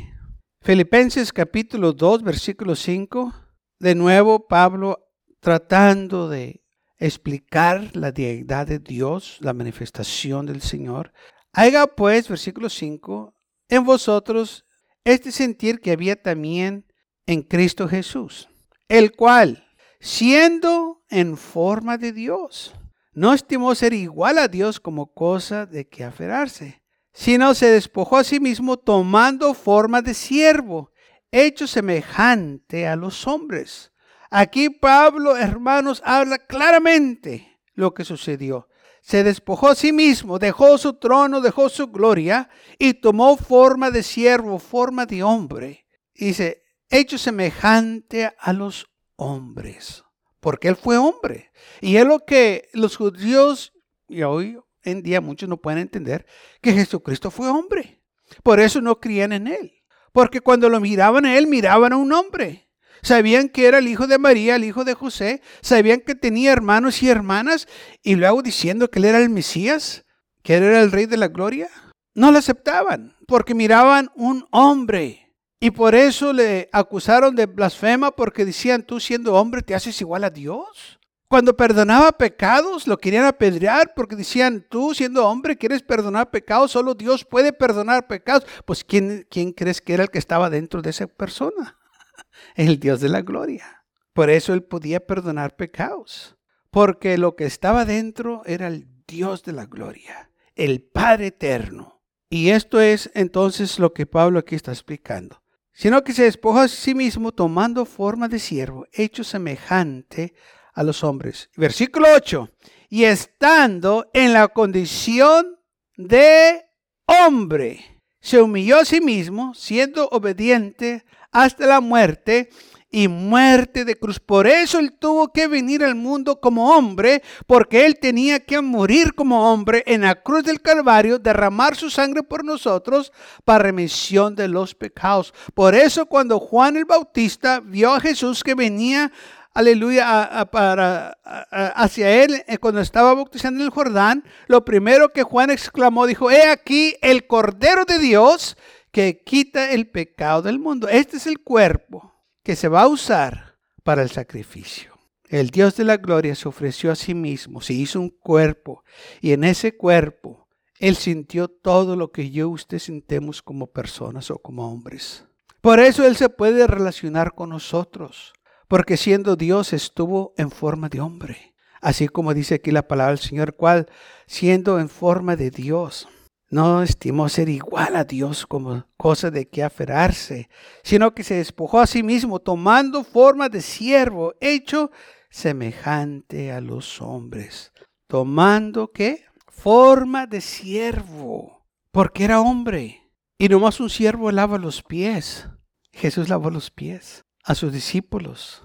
Filipenses 0.62 1.34
capítulo 1.34 1.94
2, 1.94 2.24
versículo 2.24 2.75
5. 2.75 3.34
De 3.79 3.96
nuevo 3.96 4.48
Pablo 4.48 5.08
tratando 5.39 6.29
de 6.29 6.63
explicar 7.00 7.96
la 7.96 8.12
deidad 8.12 8.67
de 8.67 8.79
Dios, 8.79 9.38
la 9.41 9.53
manifestación 9.53 10.46
del 10.46 10.62
Señor. 10.62 11.13
Haga 11.53 11.88
pues, 11.88 12.27
versículo 12.27 12.70
5, 12.70 13.34
en 13.70 13.84
vosotros 13.84 14.65
este 15.03 15.32
sentir 15.32 15.79
que 15.79 15.91
había 15.91 16.22
también 16.22 16.86
en 17.25 17.41
Cristo 17.44 17.88
Jesús, 17.88 18.50
el 18.89 19.15
cual, 19.15 19.65
siendo 20.00 21.03
en 21.10 21.38
forma 21.38 21.98
de 21.98 22.12
Dios, 22.12 22.74
no 23.17 23.33
estimó 23.33 23.74
ser 23.74 23.93
igual 23.93 24.38
a 24.38 24.47
Dios 24.47 24.79
como 24.79 25.12
cosa 25.12 25.65
de 25.65 25.88
que 25.89 26.03
aferrarse, 26.03 26.83
sino 27.13 27.55
se 27.55 27.65
despojó 27.65 28.17
a 28.17 28.24
sí 28.24 28.39
mismo 28.39 28.77
tomando 28.77 29.55
forma 29.55 30.03
de 30.03 30.13
siervo, 30.13 30.91
hecho 31.31 31.65
semejante 31.65 32.86
a 32.88 32.95
los 32.95 33.25
hombres. 33.25 33.91
Aquí 34.29 34.69
Pablo, 34.69 35.36
hermanos, 35.36 36.00
habla 36.05 36.38
claramente 36.38 37.59
lo 37.74 37.95
que 37.95 38.05
sucedió. 38.05 38.67
Se 39.01 39.24
despojó 39.24 39.69
a 39.69 39.75
sí 39.75 39.91
mismo, 39.91 40.38
dejó 40.38 40.77
su 40.77 40.93
trono, 40.93 41.41
dejó 41.41 41.69
su 41.69 41.88
gloria 41.88 42.51
y 42.77 42.93
tomó 42.93 43.36
forma 43.36 43.89
de 43.89 44.03
siervo, 44.03 44.59
forma 44.59 45.07
de 45.07 45.24
hombre. 45.24 45.88
dice, 46.13 46.65
hecho 46.88 47.17
semejante 47.17 48.31
a 48.38 48.53
los 48.53 48.86
hombres 49.15 50.03
porque 50.39 50.67
él 50.67 50.75
fue 50.75 50.98
hombre. 50.98 51.51
Y 51.82 51.98
es 51.98 52.06
lo 52.06 52.20
que 52.20 52.70
los 52.74 52.98
judíos, 52.98 53.74
y 54.08 54.24
hoy 54.24 54.60
en 54.84 55.03
día 55.03 55.22
muchos 55.22 55.50
no 55.50 55.58
pueden 55.58 55.79
entender, 55.79 56.25
que 56.62 56.74
Jesucristo 56.74 57.32
fue 57.32 57.50
hombre. 57.50 58.01
Por 58.44 58.60
eso 58.60 58.82
no 58.82 59.00
creían 59.00 59.34
en 59.34 59.48
él. 59.48 59.74
Porque 60.12 60.41
cuando 60.41 60.70
lo 60.70 60.79
miraban 60.79 61.25
a 61.25 61.38
él, 61.38 61.48
miraban 61.48 61.94
a 61.94 61.98
un 61.98 62.12
hombre. 62.13 62.70
Sabían 63.01 63.50
que 63.50 63.67
era 63.67 63.77
el 63.77 63.88
hijo 63.88 64.08
de 64.08 64.17
María, 64.17 64.56
el 64.56 64.63
hijo 64.63 64.84
de 64.84 64.94
José. 64.94 65.41
Sabían 65.62 66.01
que 66.01 66.15
tenía 66.15 66.51
hermanos 66.51 67.03
y 67.03 67.10
hermanas. 67.10 67.67
Y 68.01 68.15
luego 68.15 68.41
diciendo 68.41 68.89
que 68.89 69.00
él 69.00 69.06
era 69.06 69.20
el 69.20 69.29
Mesías, 69.29 70.06
que 70.44 70.58
él 70.58 70.63
era 70.63 70.82
el 70.82 70.91
rey 70.91 71.06
de 71.06 71.17
la 71.17 71.27
gloria. 71.27 71.70
No 72.15 72.32
lo 72.32 72.39
aceptaban 72.39 73.15
porque 73.27 73.53
miraban 73.53 74.10
un 74.15 74.48
hombre. 74.51 75.26
Y 75.59 75.71
por 75.71 75.95
eso 75.95 76.33
le 76.33 76.69
acusaron 76.71 77.35
de 77.35 77.47
blasfema 77.47 78.11
porque 78.11 78.45
decían, 78.45 78.83
tú 78.83 78.99
siendo 78.99 79.33
hombre 79.33 79.63
te 79.63 79.73
haces 79.73 79.99
igual 80.01 80.23
a 80.23 80.29
Dios. 80.29 80.99
Cuando 81.27 81.57
perdonaba 81.57 82.11
pecados, 82.11 82.87
lo 82.87 82.97
querían 82.97 83.25
apedrear 83.25 83.93
porque 83.95 84.15
decían, 84.15 84.65
tú 84.69 84.93
siendo 84.93 85.27
hombre 85.27 85.57
quieres 85.57 85.81
perdonar 85.81 86.29
pecados, 86.29 86.71
solo 86.71 86.93
Dios 86.93 87.25
puede 87.25 87.53
perdonar 87.53 88.07
pecados. 88.07 88.45
Pues 88.65 88.83
¿quién, 88.83 89.25
quién 89.29 89.51
crees 89.51 89.81
que 89.81 89.93
era 89.95 90.03
el 90.03 90.09
que 90.09 90.19
estaba 90.19 90.49
dentro 90.51 90.81
de 90.83 90.91
esa 90.91 91.07
persona? 91.07 91.77
El 92.55 92.79
Dios 92.79 93.01
de 93.01 93.09
la 93.09 93.21
gloria. 93.21 93.83
Por 94.13 94.29
eso 94.29 94.53
él 94.53 94.63
podía 94.63 94.99
perdonar 94.99 95.55
pecados. 95.55 96.37
Porque 96.69 97.17
lo 97.17 97.35
que 97.35 97.45
estaba 97.45 97.85
dentro 97.85 98.43
era 98.45 98.67
el 98.67 98.87
Dios 99.07 99.43
de 99.43 99.53
la 99.53 99.65
gloria, 99.65 100.29
el 100.55 100.81
Padre 100.81 101.27
eterno. 101.27 102.01
Y 102.29 102.49
esto 102.49 102.81
es 102.81 103.09
entonces 103.13 103.79
lo 103.79 103.93
que 103.93 104.05
Pablo 104.05 104.39
aquí 104.39 104.55
está 104.55 104.71
explicando 104.71 105.41
sino 105.77 106.03
que 106.03 106.12
se 106.12 106.24
despojó 106.24 106.62
a 106.62 106.67
sí 106.67 106.96
mismo 106.96 107.31
tomando 107.31 107.86
forma 107.86 108.27
de 108.27 108.39
siervo, 108.39 108.88
hecho 108.91 109.24
semejante 109.24 110.34
a 110.74 110.81
los 110.81 111.03
hombres. 111.03 111.51
Versículo 111.55 112.07
8. 112.15 112.50
Y 112.89 113.03
estando 113.03 114.10
en 114.12 114.34
la 114.34 114.48
condición 114.48 115.60
de 115.96 116.65
hombre, 117.05 118.01
se 118.19 118.41
humilló 118.41 118.79
a 118.79 118.86
sí 118.86 119.01
mismo, 119.01 119.53
siendo 119.53 120.07
obediente 120.10 121.05
hasta 121.31 121.67
la 121.67 121.79
muerte 121.79 122.50
y 122.89 123.08
muerte 123.08 123.86
de 123.86 123.96
cruz. 123.96 124.20
Por 124.20 124.48
eso 124.48 124.79
él 124.79 124.94
tuvo 124.94 125.32
que 125.32 125.48
venir 125.48 125.84
al 125.84 125.96
mundo 125.96 126.39
como 126.39 126.75
hombre, 126.75 127.22
porque 127.46 127.86
él 127.86 128.00
tenía 128.00 128.39
que 128.39 128.62
morir 128.62 129.13
como 129.13 129.51
hombre 129.51 129.84
en 129.86 130.01
la 130.01 130.15
cruz 130.15 130.44
del 130.44 130.62
Calvario, 130.62 131.20
derramar 131.20 131.75
su 131.75 131.89
sangre 131.89 132.24
por 132.24 132.44
nosotros 132.44 133.12
para 133.44 133.63
remisión 133.63 134.36
de 134.36 134.48
los 134.48 134.74
pecados. 134.74 135.34
Por 135.53 135.75
eso 135.75 136.06
cuando 136.06 136.39
Juan 136.39 136.77
el 136.77 136.86
Bautista 136.86 137.60
vio 137.60 137.94
a 137.94 138.00
Jesús 138.00 138.44
que 138.44 138.56
venía 138.56 139.12
aleluya, 139.53 140.48
para, 140.51 141.17
hacia 141.24 142.24
él 142.24 142.44
eh, 142.48 142.60
cuando 142.60 142.79
estaba 142.79 143.15
bautizando 143.15 143.60
en 143.60 143.65
el 143.65 143.72
Jordán, 143.72 144.24
lo 144.46 144.63
primero 144.63 145.12
que 145.12 145.24
Juan 145.24 145.50
exclamó, 145.50 146.06
dijo, 146.06 146.29
he 146.29 146.48
aquí 146.48 146.96
el 147.01 147.25
Cordero 147.25 147.84
de 147.84 147.98
Dios 147.98 148.56
que 148.91 149.24
quita 149.25 149.72
el 149.72 149.89
pecado 149.89 150.44
del 150.44 150.60
mundo. 150.60 150.88
Este 150.88 151.17
es 151.17 151.25
el 151.25 151.39
cuerpo 151.39 152.16
que 152.47 152.55
se 152.55 152.69
va 152.69 152.83
a 152.83 152.87
usar 152.87 153.57
para 153.83 154.01
el 154.01 154.09
sacrificio. 154.09 154.97
El 155.27 155.49
Dios 155.49 155.75
de 155.75 155.83
la 155.83 155.97
gloria 155.97 156.33
se 156.33 156.47
ofreció 156.47 156.93
a 156.93 156.95
sí 156.95 157.13
mismo, 157.13 157.59
se 157.59 157.73
hizo 157.73 157.99
un 157.99 158.09
cuerpo 158.09 158.85
y 159.19 159.33
en 159.33 159.43
ese 159.43 159.75
cuerpo 159.75 160.47
Él 160.79 160.95
sintió 160.95 161.49
todo 161.49 161.97
lo 161.97 162.13
que 162.13 162.31
yo 162.31 162.43
y 162.47 162.53
usted 162.53 162.79
sintemos 162.79 163.41
como 163.41 163.67
personas 163.67 164.31
o 164.31 164.37
como 164.37 164.71
hombres. 164.71 165.25
Por 165.59 165.81
eso 165.81 166.07
Él 166.07 166.15
se 166.15 166.29
puede 166.29 166.65
relacionar 166.67 167.35
con 167.35 167.49
nosotros, 167.49 168.31
porque 168.69 168.95
siendo 168.95 169.35
Dios 169.35 169.73
estuvo 169.73 170.33
en 170.37 170.49
forma 170.49 170.87
de 170.87 171.01
hombre. 171.01 171.53
Así 171.81 172.07
como 172.07 172.33
dice 172.33 172.55
aquí 172.55 172.71
la 172.71 172.87
palabra 172.87 173.11
del 173.11 173.19
Señor, 173.19 173.57
cual 173.57 173.87
siendo 174.25 174.79
en 174.79 174.87
forma 174.87 175.35
de 175.35 175.51
Dios 175.51 176.07
no 176.49 176.81
estimó 176.81 177.27
ser 177.29 177.49
igual 177.49 177.95
a 177.95 178.05
Dios 178.05 178.45
como 178.45 178.85
cosa 178.95 179.31
de 179.31 179.49
que 179.49 179.63
aferrarse, 179.63 180.49
sino 180.83 181.13
que 181.13 181.23
se 181.23 181.35
despojó 181.35 181.79
a 181.79 181.87
sí 181.87 182.03
mismo, 182.03 182.39
tomando 182.39 183.03
forma 183.03 183.49
de 183.49 183.61
siervo, 183.61 184.33
hecho 184.39 184.91
semejante 185.29 186.51
a 186.51 186.61
los 186.61 187.01
hombres. 187.01 187.73
Tomando 188.07 188.91
qué? 188.91 189.25
Forma 189.49 190.25
de 190.27 190.39
siervo, 190.39 191.65
porque 191.91 192.23
era 192.23 192.39
hombre. 192.39 193.11
Y 193.37 193.49
nomás 193.49 193.79
un 193.79 193.89
siervo 193.89 194.31
lava 194.31 194.57
los 194.57 194.81
pies. 194.81 195.47
Jesús 195.91 196.29
lavó 196.29 196.49
los 196.49 196.71
pies 196.71 197.25
a 197.43 197.55
sus 197.55 197.73
discípulos. 197.73 198.63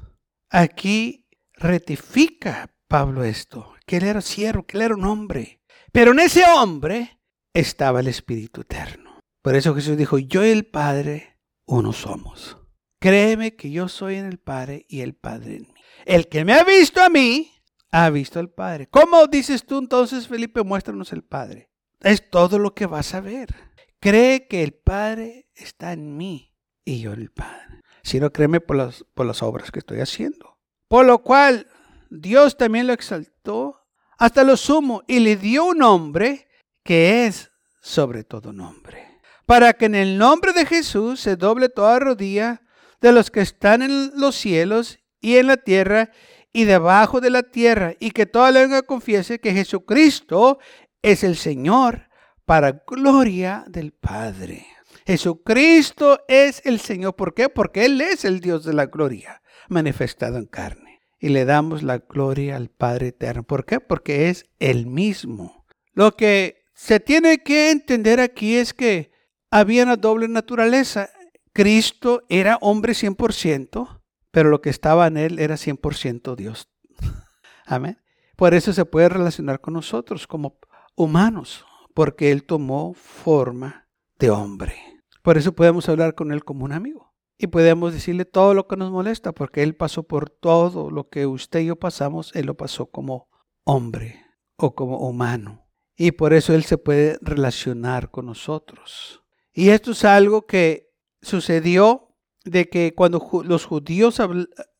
Aquí 0.50 1.26
retifica 1.54 2.74
Pablo 2.88 3.24
esto, 3.24 3.74
que 3.86 3.96
él 3.96 4.04
era 4.04 4.20
siervo, 4.20 4.64
que 4.64 4.76
él 4.76 4.82
era 4.82 4.94
un 4.94 5.04
hombre. 5.04 5.60
Pero 5.92 6.12
en 6.12 6.20
ese 6.20 6.44
hombre 6.44 7.18
estaba 7.54 8.00
el 8.00 8.08
Espíritu 8.08 8.62
Eterno. 8.62 9.20
Por 9.42 9.54
eso 9.54 9.74
Jesús 9.74 9.96
dijo, 9.96 10.18
yo 10.18 10.44
y 10.44 10.50
el 10.50 10.66
Padre 10.66 11.38
uno 11.66 11.92
somos. 11.92 12.58
Créeme 13.00 13.56
que 13.56 13.70
yo 13.70 13.88
soy 13.88 14.16
en 14.16 14.26
el 14.26 14.38
Padre 14.38 14.86
y 14.88 15.00
el 15.00 15.14
Padre 15.14 15.56
en 15.56 15.62
mí. 15.62 15.80
El 16.04 16.28
que 16.28 16.44
me 16.44 16.54
ha 16.54 16.64
visto 16.64 17.02
a 17.02 17.08
mí, 17.08 17.52
ha 17.90 18.08
visto 18.10 18.38
al 18.38 18.50
Padre. 18.50 18.86
¿Cómo 18.88 19.26
dices 19.26 19.66
tú 19.66 19.78
entonces, 19.78 20.28
Felipe? 20.28 20.62
Muéstranos 20.62 21.12
el 21.12 21.22
Padre. 21.22 21.70
Es 22.00 22.30
todo 22.30 22.58
lo 22.58 22.74
que 22.74 22.86
vas 22.86 23.14
a 23.14 23.20
ver. 23.20 23.54
Cree 24.00 24.46
que 24.46 24.62
el 24.62 24.72
Padre 24.72 25.48
está 25.54 25.92
en 25.92 26.16
mí 26.16 26.54
y 26.84 27.00
yo 27.00 27.12
en 27.12 27.20
el 27.20 27.30
Padre. 27.30 27.82
Si 28.02 28.18
no, 28.18 28.32
créeme 28.32 28.60
por 28.60 28.76
las, 28.76 29.04
por 29.14 29.26
las 29.26 29.42
obras 29.42 29.70
que 29.70 29.80
estoy 29.80 30.00
haciendo. 30.00 30.58
Por 30.88 31.06
lo 31.06 31.22
cual, 31.22 31.68
Dios 32.10 32.56
también 32.56 32.86
lo 32.86 32.92
exaltó 32.92 33.80
hasta 34.18 34.44
lo 34.44 34.56
sumo 34.56 35.02
y 35.06 35.20
le 35.20 35.36
dio 35.36 35.64
un 35.64 35.78
nombre 35.78 36.48
que 36.82 37.26
es 37.26 37.50
sobre 37.80 38.24
todo 38.24 38.52
nombre, 38.52 39.20
para 39.46 39.72
que 39.72 39.86
en 39.86 39.94
el 39.94 40.18
nombre 40.18 40.52
de 40.52 40.66
Jesús 40.66 41.20
se 41.20 41.36
doble 41.36 41.68
toda 41.68 41.98
rodilla 41.98 42.62
de 43.00 43.12
los 43.12 43.30
que 43.30 43.40
están 43.40 43.82
en 43.82 44.12
los 44.18 44.36
cielos 44.36 45.00
y 45.20 45.36
en 45.36 45.48
la 45.48 45.56
tierra 45.56 46.10
y 46.52 46.64
debajo 46.64 47.20
de 47.20 47.30
la 47.30 47.42
tierra, 47.42 47.94
y 47.98 48.10
que 48.10 48.26
toda 48.26 48.50
lengua 48.50 48.82
confiese 48.82 49.40
que 49.40 49.52
Jesucristo 49.52 50.58
es 51.00 51.24
el 51.24 51.36
Señor 51.36 52.08
para 52.44 52.82
gloria 52.86 53.64
del 53.68 53.92
Padre. 53.92 54.66
Jesucristo 55.06 56.20
es 56.28 56.62
el 56.64 56.78
Señor. 56.78 57.16
¿Por 57.16 57.34
qué? 57.34 57.48
Porque 57.48 57.86
Él 57.86 58.00
es 58.00 58.24
el 58.24 58.40
Dios 58.40 58.64
de 58.64 58.74
la 58.74 58.86
gloria 58.86 59.42
manifestado 59.68 60.38
en 60.38 60.46
carne. 60.46 61.00
Y 61.18 61.30
le 61.30 61.44
damos 61.44 61.82
la 61.82 61.98
gloria 61.98 62.56
al 62.56 62.68
Padre 62.68 63.08
eterno. 63.08 63.44
¿Por 63.44 63.64
qué? 63.64 63.80
Porque 63.80 64.28
es 64.28 64.44
el 64.58 64.86
mismo. 64.86 65.64
Lo 65.94 66.16
que 66.16 66.61
se 66.74 67.00
tiene 67.00 67.42
que 67.42 67.70
entender 67.70 68.20
aquí 68.20 68.56
es 68.56 68.74
que 68.74 69.12
había 69.50 69.84
una 69.84 69.96
doble 69.96 70.28
naturaleza. 70.28 71.10
Cristo 71.52 72.22
era 72.28 72.58
hombre 72.60 72.94
100%, 72.94 74.00
pero 74.30 74.48
lo 74.48 74.60
que 74.60 74.70
estaba 74.70 75.06
en 75.06 75.18
él 75.18 75.38
era 75.38 75.56
100% 75.56 76.34
Dios. 76.34 76.70
Amén. 77.66 77.98
Por 78.36 78.54
eso 78.54 78.72
se 78.72 78.86
puede 78.86 79.10
relacionar 79.10 79.60
con 79.60 79.74
nosotros 79.74 80.26
como 80.26 80.58
humanos, 80.96 81.64
porque 81.94 82.32
Él 82.32 82.44
tomó 82.44 82.94
forma 82.94 83.88
de 84.18 84.30
hombre. 84.30 84.74
Por 85.22 85.36
eso 85.36 85.54
podemos 85.54 85.88
hablar 85.88 86.14
con 86.14 86.32
Él 86.32 86.42
como 86.42 86.64
un 86.64 86.72
amigo. 86.72 87.12
Y 87.38 87.48
podemos 87.48 87.92
decirle 87.92 88.24
todo 88.24 88.54
lo 88.54 88.66
que 88.66 88.76
nos 88.76 88.90
molesta, 88.90 89.32
porque 89.32 89.62
Él 89.62 89.76
pasó 89.76 90.04
por 90.04 90.30
todo 90.30 90.90
lo 90.90 91.08
que 91.08 91.26
usted 91.26 91.60
y 91.60 91.66
yo 91.66 91.76
pasamos, 91.76 92.34
Él 92.34 92.46
lo 92.46 92.56
pasó 92.56 92.86
como 92.86 93.28
hombre 93.64 94.24
o 94.56 94.74
como 94.74 94.98
humano 94.98 95.61
y 96.04 96.10
por 96.10 96.32
eso 96.32 96.52
Él 96.52 96.64
se 96.64 96.78
puede 96.78 97.16
relacionar 97.20 98.10
con 98.10 98.26
nosotros. 98.26 99.22
Y 99.52 99.68
esto 99.68 99.92
es 99.92 100.04
algo 100.04 100.46
que 100.46 100.90
sucedió 101.20 102.08
de 102.44 102.68
que 102.68 102.92
cuando 102.92 103.24
los 103.44 103.66
judíos 103.66 104.20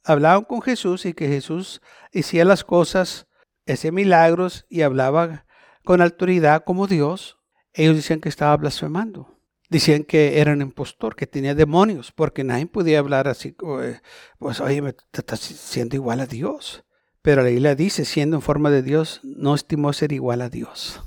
hablaban 0.03 0.43
con 0.43 0.63
Jesús 0.63 1.07
y 1.07 1.15
que 1.15 1.29
Jesús 1.29 1.81
hacía 2.13 2.45
las 2.45 2.65
cosas, 2.65 3.29
hacía 3.69 3.93
milagros 3.93 4.67
y 4.69 4.83
hablaba 4.83 5.47
con 5.85 6.01
autoridad 6.01 6.65
como 6.65 6.89
Dios, 6.89 7.39
ellos 7.73 7.95
decían 7.95 8.21
que 8.21 8.29
estaba 8.29 8.57
blasfemando. 8.57 9.39
Decían 9.69 10.03
que 10.03 10.41
era 10.41 10.53
un 10.53 10.61
impostor, 10.61 11.15
que 11.15 11.29
tenía 11.29 11.55
demonios, 11.55 12.11
porque 12.11 12.43
nadie 12.43 12.67
podía 12.67 12.99
hablar 12.99 13.29
así, 13.29 13.57
pues 14.41 14.61
oye, 14.61 14.83
te 15.13 15.21
estás 15.21 15.39
siendo 15.39 15.95
igual 15.95 16.19
a 16.19 16.27
Dios. 16.27 16.85
Pero 17.23 17.43
la 17.43 17.51
Biblia 17.51 17.77
dice, 17.77 18.05
siendo 18.05 18.37
en 18.37 18.43
forma 18.43 18.71
de 18.71 18.83
Dios, 18.83 19.21
no 19.23 19.55
estimó 19.55 19.93
ser 19.93 20.11
igual 20.11 20.41
a 20.41 20.49
Dios, 20.49 21.01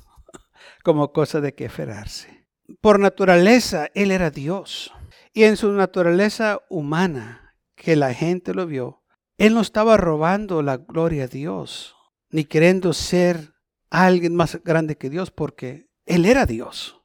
como 0.85 1.11
cosa 1.11 1.41
de 1.41 1.55
que 1.55 1.65
aferrarse. 1.65 2.47
Por 2.79 2.99
naturaleza, 2.99 3.89
Él 3.95 4.11
era 4.11 4.29
Dios. 4.29 4.93
Y 5.33 5.43
en 5.43 5.57
su 5.57 5.71
naturaleza 5.71 6.61
humana, 6.69 7.55
que 7.75 7.95
la 7.95 8.13
gente 8.13 8.53
lo 8.53 8.67
vio, 8.67 9.03
Él 9.39 9.55
no 9.55 9.61
estaba 9.61 9.97
robando 9.97 10.61
la 10.61 10.77
gloria 10.77 11.23
a 11.23 11.27
Dios, 11.27 11.95
ni 12.29 12.45
queriendo 12.45 12.93
ser 12.93 13.55
alguien 13.89 14.35
más 14.35 14.61
grande 14.63 14.95
que 14.95 15.09
Dios, 15.09 15.31
porque 15.31 15.89
Él 16.05 16.23
era 16.23 16.45
Dios. 16.45 17.01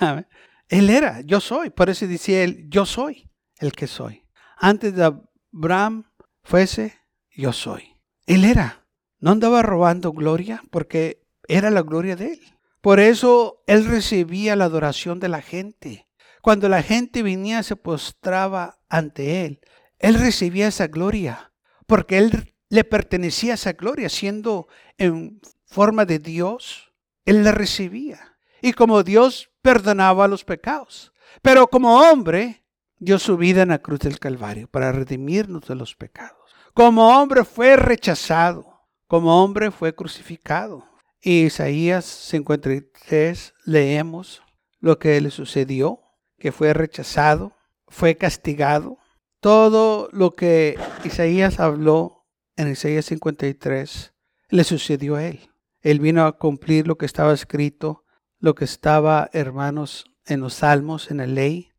él 0.68 0.90
era, 0.90 1.20
yo 1.20 1.40
soy. 1.40 1.70
Por 1.70 1.88
eso 1.88 2.08
decía 2.08 2.42
Él, 2.42 2.66
yo 2.68 2.84
soy 2.84 3.30
el 3.58 3.70
que 3.70 3.86
soy. 3.86 4.26
Antes 4.56 4.96
de 4.96 5.04
Abraham 5.52 6.10
fuese, 6.42 6.98
yo 7.30 7.52
soy. 7.52 7.96
Él 8.26 8.44
era. 8.44 8.88
No 9.20 9.30
andaba 9.30 9.62
robando 9.62 10.12
gloria 10.12 10.62
porque 10.70 11.19
era 11.50 11.70
la 11.70 11.82
gloria 11.82 12.16
de 12.16 12.34
Él. 12.34 12.40
Por 12.80 13.00
eso 13.00 13.62
Él 13.66 13.84
recibía 13.86 14.56
la 14.56 14.64
adoración 14.64 15.20
de 15.20 15.28
la 15.28 15.42
gente. 15.42 16.08
Cuando 16.42 16.68
la 16.68 16.82
gente 16.82 17.22
venía 17.22 17.62
se 17.62 17.76
postraba 17.76 18.78
ante 18.88 19.44
Él. 19.44 19.60
Él 19.98 20.14
recibía 20.14 20.68
esa 20.68 20.86
gloria 20.86 21.52
porque 21.86 22.18
Él 22.18 22.54
le 22.68 22.84
pertenecía 22.84 23.54
esa 23.54 23.72
gloria 23.72 24.08
siendo 24.08 24.68
en 24.96 25.40
forma 25.66 26.04
de 26.04 26.18
Dios. 26.18 26.92
Él 27.26 27.44
la 27.44 27.52
recibía. 27.52 28.38
Y 28.62 28.72
como 28.72 29.02
Dios 29.02 29.50
perdonaba 29.60 30.28
los 30.28 30.44
pecados. 30.44 31.12
Pero 31.42 31.68
como 31.68 32.00
hombre 32.00 32.64
dio 32.98 33.18
su 33.18 33.36
vida 33.36 33.62
en 33.62 33.70
la 33.70 33.78
cruz 33.78 34.00
del 34.00 34.18
Calvario 34.18 34.68
para 34.68 34.92
redimirnos 34.92 35.66
de 35.66 35.74
los 35.74 35.96
pecados. 35.96 36.36
Como 36.74 37.20
hombre 37.20 37.44
fue 37.44 37.76
rechazado, 37.76 38.86
como 39.06 39.42
hombre 39.42 39.70
fue 39.70 39.94
crucificado. 39.94 40.89
Y 41.22 41.44
Isaías 41.44 42.04
53 42.04 43.54
leemos 43.64 44.42
lo 44.80 44.98
que 44.98 45.20
le 45.20 45.30
sucedió, 45.30 46.00
que 46.38 46.52
fue 46.52 46.72
rechazado, 46.72 47.56
fue 47.88 48.16
castigado. 48.16 48.98
Todo 49.40 50.08
lo 50.12 50.34
que 50.34 50.78
Isaías 51.04 51.60
habló 51.60 52.26
en 52.56 52.70
Isaías 52.70 53.06
53 53.06 54.12
le 54.48 54.64
sucedió 54.64 55.16
a 55.16 55.24
él. 55.24 55.50
Él 55.82 56.00
vino 56.00 56.26
a 56.26 56.36
cumplir 56.38 56.86
lo 56.86 56.96
que 56.98 57.06
estaba 57.06 57.32
escrito, 57.32 58.04
lo 58.38 58.54
que 58.54 58.64
estaba, 58.64 59.30
hermanos, 59.32 60.06
en 60.26 60.40
los 60.40 60.54
salmos, 60.54 61.10
en 61.10 61.18
la 61.18 61.26
ley, 61.26 61.72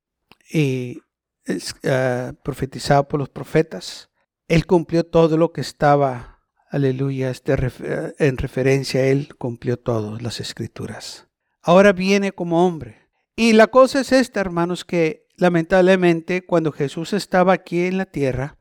y 0.51 1.01
uh, 1.47 2.33
profetizado 2.43 3.07
por 3.07 3.19
los 3.19 3.29
profetas. 3.29 4.09
Él 4.47 4.65
cumplió 4.65 5.05
todo 5.05 5.37
lo 5.37 5.51
que 5.51 5.61
estaba, 5.61 6.30
aleluya, 6.71 7.29
este, 7.29 7.55
en 8.17 8.37
referencia 8.37 9.01
a 9.01 9.05
Él 9.05 9.35
cumplió 9.37 9.77
todas 9.77 10.21
las 10.21 10.39
escrituras. 10.39 11.27
Ahora 11.61 11.93
viene 11.93 12.31
como 12.31 12.65
hombre. 12.65 13.09
Y 13.35 13.53
la 13.53 13.67
cosa 13.67 14.01
es 14.01 14.11
esta, 14.11 14.39
hermanos, 14.39 14.83
que 14.83 15.27
lamentablemente 15.35 16.45
cuando 16.45 16.71
Jesús 16.71 17.13
estaba 17.13 17.53
aquí 17.53 17.85
en 17.85 17.97
la 17.97 18.05
tierra, 18.05 18.57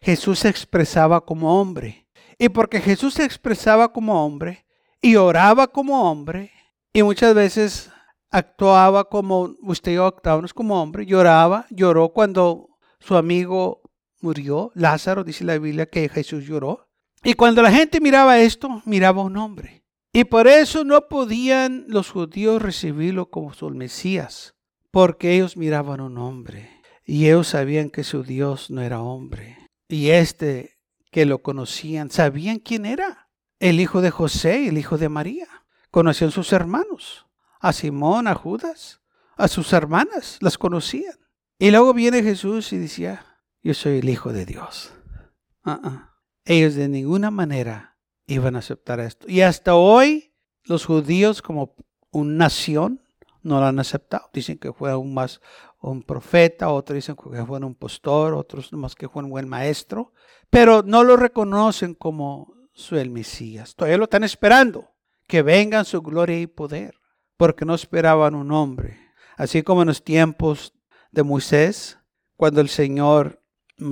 Jesús 0.00 0.40
se 0.40 0.48
expresaba 0.48 1.24
como 1.24 1.60
hombre. 1.60 2.08
Y 2.38 2.48
porque 2.48 2.80
Jesús 2.80 3.14
se 3.14 3.24
expresaba 3.24 3.92
como 3.92 4.24
hombre 4.24 4.64
y 5.00 5.16
oraba 5.16 5.66
como 5.66 6.10
hombre, 6.10 6.52
y 6.92 7.02
muchas 7.02 7.34
veces 7.34 7.90
actuaba 8.30 9.04
como 9.08 9.54
usted 9.62 9.92
y 9.92 9.94
yo 9.96 10.06
actuábamos 10.06 10.52
como 10.52 10.80
hombre, 10.80 11.06
lloraba, 11.06 11.66
lloró 11.70 12.10
cuando 12.10 12.68
su 13.00 13.16
amigo 13.16 13.82
murió, 14.20 14.72
Lázaro, 14.74 15.24
dice 15.24 15.44
la 15.44 15.58
Biblia 15.58 15.86
que 15.86 16.08
Jesús 16.08 16.44
lloró. 16.44 16.87
Y 17.24 17.34
cuando 17.34 17.62
la 17.62 17.72
gente 17.72 18.00
miraba 18.00 18.38
esto, 18.38 18.82
miraba 18.84 19.22
un 19.22 19.36
hombre. 19.36 19.84
Y 20.12 20.24
por 20.24 20.48
eso 20.48 20.84
no 20.84 21.08
podían 21.08 21.84
los 21.88 22.10
judíos 22.10 22.62
recibirlo 22.62 23.30
como 23.30 23.52
su 23.52 23.68
Mesías, 23.70 24.54
porque 24.90 25.34
ellos 25.34 25.56
miraban 25.56 26.00
un 26.00 26.18
hombre. 26.18 26.70
Y 27.04 27.26
ellos 27.26 27.48
sabían 27.48 27.90
que 27.90 28.04
su 28.04 28.22
Dios 28.22 28.70
no 28.70 28.82
era 28.82 29.00
hombre. 29.00 29.56
Y 29.88 30.10
este 30.10 30.78
que 31.10 31.24
lo 31.24 31.42
conocían, 31.42 32.10
sabían 32.10 32.58
quién 32.58 32.84
era. 32.84 33.28
El 33.60 33.80
hijo 33.80 34.00
de 34.00 34.10
José, 34.10 34.68
el 34.68 34.78
hijo 34.78 34.98
de 34.98 35.08
María. 35.08 35.48
Conocían 35.90 36.30
sus 36.30 36.52
hermanos. 36.52 37.26
A 37.60 37.72
Simón, 37.72 38.28
a 38.28 38.34
Judas, 38.34 39.00
a 39.36 39.48
sus 39.48 39.72
hermanas, 39.72 40.38
las 40.40 40.58
conocían. 40.58 41.14
Y 41.58 41.70
luego 41.70 41.92
viene 41.92 42.22
Jesús 42.22 42.72
y 42.72 42.78
decía, 42.78 43.40
yo 43.62 43.74
soy 43.74 43.98
el 43.98 44.08
Hijo 44.08 44.32
de 44.32 44.46
Dios. 44.46 44.92
Uh-uh. 45.64 46.02
Ellos 46.50 46.76
de 46.76 46.88
ninguna 46.88 47.30
manera 47.30 47.98
iban 48.26 48.56
a 48.56 48.60
aceptar 48.60 49.00
esto. 49.00 49.28
Y 49.28 49.42
hasta 49.42 49.74
hoy 49.74 50.32
los 50.64 50.86
judíos 50.86 51.42
como 51.42 51.76
una 52.10 52.46
nación 52.46 53.02
no 53.42 53.60
lo 53.60 53.66
han 53.66 53.78
aceptado. 53.78 54.30
Dicen 54.32 54.56
que 54.56 54.72
fue 54.72 54.96
un 54.96 55.12
más 55.12 55.42
un 55.80 56.02
profeta, 56.02 56.70
otros 56.70 56.94
dicen 56.94 57.16
que 57.16 57.44
fue 57.44 57.58
un 57.58 57.74
pastor, 57.74 58.32
otros 58.32 58.72
más 58.72 58.94
que 58.94 59.10
fue 59.10 59.22
un 59.22 59.28
buen 59.28 59.46
maestro, 59.46 60.14
pero 60.48 60.82
no 60.82 61.04
lo 61.04 61.18
reconocen 61.18 61.94
como 61.94 62.54
su 62.72 62.96
el 62.96 63.10
Mesías. 63.10 63.74
Todavía 63.74 63.98
lo 63.98 64.04
están 64.04 64.24
esperando, 64.24 64.90
que 65.26 65.42
vengan 65.42 65.84
su 65.84 66.00
gloria 66.00 66.40
y 66.40 66.46
poder, 66.46 66.94
porque 67.36 67.66
no 67.66 67.74
esperaban 67.74 68.34
un 68.34 68.52
hombre. 68.52 68.98
Así 69.36 69.62
como 69.62 69.82
en 69.82 69.88
los 69.88 70.02
tiempos 70.02 70.72
de 71.12 71.24
Moisés, 71.24 71.98
cuando 72.36 72.62
el 72.62 72.70
Señor 72.70 73.37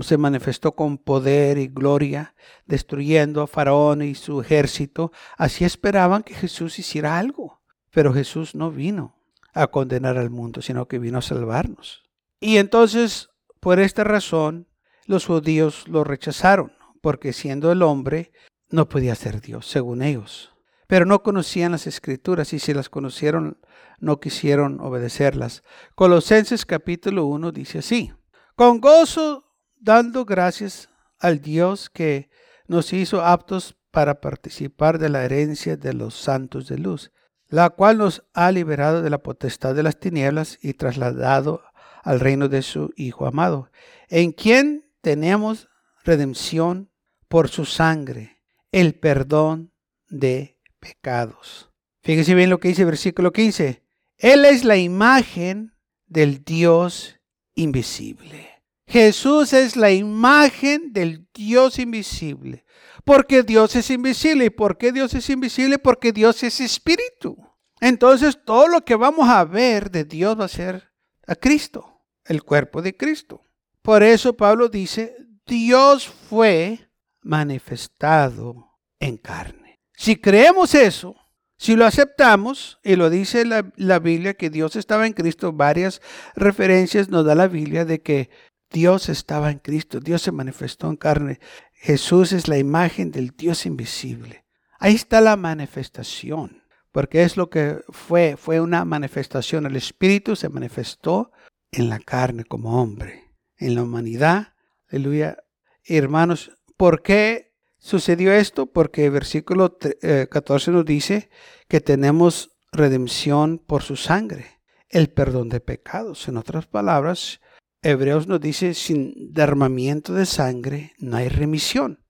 se 0.00 0.18
manifestó 0.18 0.72
con 0.72 0.98
poder 0.98 1.58
y 1.58 1.68
gloria, 1.68 2.34
destruyendo 2.66 3.42
a 3.42 3.46
Faraón 3.46 4.02
y 4.02 4.14
su 4.14 4.40
ejército. 4.40 5.12
Así 5.36 5.64
esperaban 5.64 6.22
que 6.22 6.34
Jesús 6.34 6.78
hiciera 6.78 7.18
algo. 7.18 7.60
Pero 7.90 8.12
Jesús 8.12 8.54
no 8.54 8.70
vino 8.70 9.16
a 9.54 9.68
condenar 9.68 10.18
al 10.18 10.30
mundo, 10.30 10.60
sino 10.60 10.86
que 10.86 10.98
vino 10.98 11.18
a 11.18 11.22
salvarnos. 11.22 12.02
Y 12.40 12.58
entonces, 12.58 13.30
por 13.60 13.80
esta 13.80 14.04
razón, 14.04 14.68
los 15.06 15.24
judíos 15.24 15.88
lo 15.88 16.04
rechazaron, 16.04 16.72
porque 17.00 17.32
siendo 17.32 17.72
el 17.72 17.82
hombre, 17.82 18.32
no 18.68 18.88
podía 18.88 19.14
ser 19.14 19.40
Dios, 19.40 19.66
según 19.66 20.02
ellos. 20.02 20.52
Pero 20.86 21.06
no 21.06 21.22
conocían 21.22 21.72
las 21.72 21.86
escrituras 21.86 22.52
y 22.52 22.58
si 22.58 22.74
las 22.74 22.88
conocieron, 22.88 23.58
no 23.98 24.20
quisieron 24.20 24.80
obedecerlas. 24.80 25.62
Colosenses 25.94 26.66
capítulo 26.66 27.24
1 27.26 27.52
dice 27.52 27.78
así, 27.78 28.12
con 28.54 28.80
gozo 28.80 29.45
dando 29.86 30.24
gracias 30.24 30.90
al 31.20 31.40
Dios 31.40 31.88
que 31.88 32.28
nos 32.66 32.92
hizo 32.92 33.24
aptos 33.24 33.76
para 33.92 34.20
participar 34.20 34.98
de 34.98 35.08
la 35.08 35.24
herencia 35.24 35.76
de 35.76 35.94
los 35.94 36.14
santos 36.14 36.66
de 36.68 36.76
luz, 36.76 37.12
la 37.48 37.70
cual 37.70 37.98
nos 37.98 38.24
ha 38.34 38.50
liberado 38.50 39.00
de 39.00 39.10
la 39.10 39.22
potestad 39.22 39.76
de 39.76 39.84
las 39.84 40.00
tinieblas 40.00 40.58
y 40.60 40.74
trasladado 40.74 41.62
al 42.02 42.18
reino 42.18 42.48
de 42.48 42.62
su 42.62 42.92
Hijo 42.96 43.26
amado, 43.26 43.70
en 44.08 44.32
quien 44.32 44.90
tenemos 45.02 45.68
redención 46.04 46.90
por 47.28 47.48
su 47.48 47.64
sangre, 47.64 48.42
el 48.72 48.96
perdón 48.98 49.72
de 50.08 50.58
pecados. 50.80 51.70
Fíjese 52.02 52.34
bien 52.34 52.50
lo 52.50 52.58
que 52.58 52.68
dice 52.68 52.82
el 52.82 52.86
versículo 52.86 53.32
15. 53.32 53.84
Él 54.18 54.44
es 54.46 54.64
la 54.64 54.76
imagen 54.76 55.74
del 56.06 56.42
Dios 56.44 57.20
invisible. 57.54 58.55
Jesús 58.86 59.52
es 59.52 59.76
la 59.76 59.90
imagen 59.90 60.92
del 60.92 61.26
Dios 61.34 61.78
invisible. 61.78 62.64
Porque 63.04 63.42
Dios 63.42 63.76
es 63.76 63.90
invisible. 63.90 64.46
¿Y 64.46 64.50
por 64.50 64.78
qué 64.78 64.92
Dios 64.92 65.14
es 65.14 65.28
invisible? 65.30 65.78
Porque 65.78 66.12
Dios 66.12 66.42
es 66.42 66.60
espíritu. 66.60 67.36
Entonces 67.80 68.38
todo 68.44 68.68
lo 68.68 68.84
que 68.84 68.96
vamos 68.96 69.28
a 69.28 69.44
ver 69.44 69.90
de 69.90 70.04
Dios 70.04 70.38
va 70.38 70.46
a 70.46 70.48
ser 70.48 70.92
a 71.26 71.34
Cristo, 71.34 72.02
el 72.24 72.42
cuerpo 72.42 72.82
de 72.82 72.96
Cristo. 72.96 73.42
Por 73.82 74.02
eso 74.02 74.36
Pablo 74.36 74.68
dice, 74.68 75.16
Dios 75.46 76.08
fue 76.08 76.90
manifestado 77.22 78.72
en 78.98 79.16
carne. 79.16 79.80
Si 79.94 80.16
creemos 80.16 80.74
eso, 80.74 81.14
si 81.58 81.76
lo 81.76 81.86
aceptamos, 81.86 82.78
y 82.82 82.96
lo 82.96 83.10
dice 83.10 83.44
la, 83.44 83.70
la, 83.76 83.98
Biblia 83.98 84.34
que 84.34 84.50
Dios 84.50 84.76
estaba 84.76 85.06
en 85.06 85.12
Cristo, 85.12 85.52
varias 85.52 86.02
referencias 86.34 87.08
nos 87.08 87.24
da 87.24 87.34
la 87.34 87.48
Biblia 87.48 87.84
de 87.84 88.02
que 88.02 88.30
Dios 88.70 89.08
estaba 89.08 89.50
en 89.50 89.58
Cristo, 89.58 90.00
Dios 90.00 90.22
se 90.22 90.32
manifestó 90.32 90.88
en 90.88 90.96
carne. 90.96 91.40
Jesús 91.72 92.32
es 92.32 92.48
la 92.48 92.58
imagen 92.58 93.10
del 93.10 93.30
Dios 93.36 93.66
invisible. 93.66 94.44
Ahí 94.78 94.94
está 94.94 95.20
la 95.20 95.36
manifestación, 95.36 96.62
porque 96.92 97.22
es 97.22 97.36
lo 97.36 97.48
que 97.48 97.80
fue, 97.88 98.36
fue 98.36 98.60
una 98.60 98.84
manifestación. 98.84 99.66
El 99.66 99.76
Espíritu 99.76 100.36
se 100.36 100.48
manifestó 100.48 101.30
en 101.70 101.88
la 101.88 101.98
carne 101.98 102.44
como 102.44 102.82
hombre, 102.82 103.32
en 103.56 103.74
la 103.74 103.82
humanidad. 103.82 104.54
Aleluya. 104.90 105.38
Hermanos, 105.84 106.52
¿por 106.76 107.02
qué 107.02 107.54
sucedió 107.78 108.32
esto? 108.32 108.66
Porque 108.66 109.06
el 109.06 109.12
versículo 109.12 109.78
14 109.78 110.70
eh, 110.70 110.74
nos 110.74 110.84
dice 110.84 111.30
que 111.68 111.80
tenemos 111.80 112.56
redención 112.72 113.58
por 113.58 113.82
su 113.82 113.96
sangre, 113.96 114.60
el 114.88 115.08
perdón 115.08 115.48
de 115.48 115.60
pecados. 115.60 116.28
En 116.28 116.36
otras 116.36 116.66
palabras, 116.66 117.40
Hebreos 117.88 118.26
nos 118.26 118.40
dice, 118.40 118.74
sin 118.74 119.32
derramamiento 119.32 120.12
de 120.12 120.26
sangre 120.26 120.92
no 120.98 121.16
hay 121.16 121.28
remisión. 121.28 122.02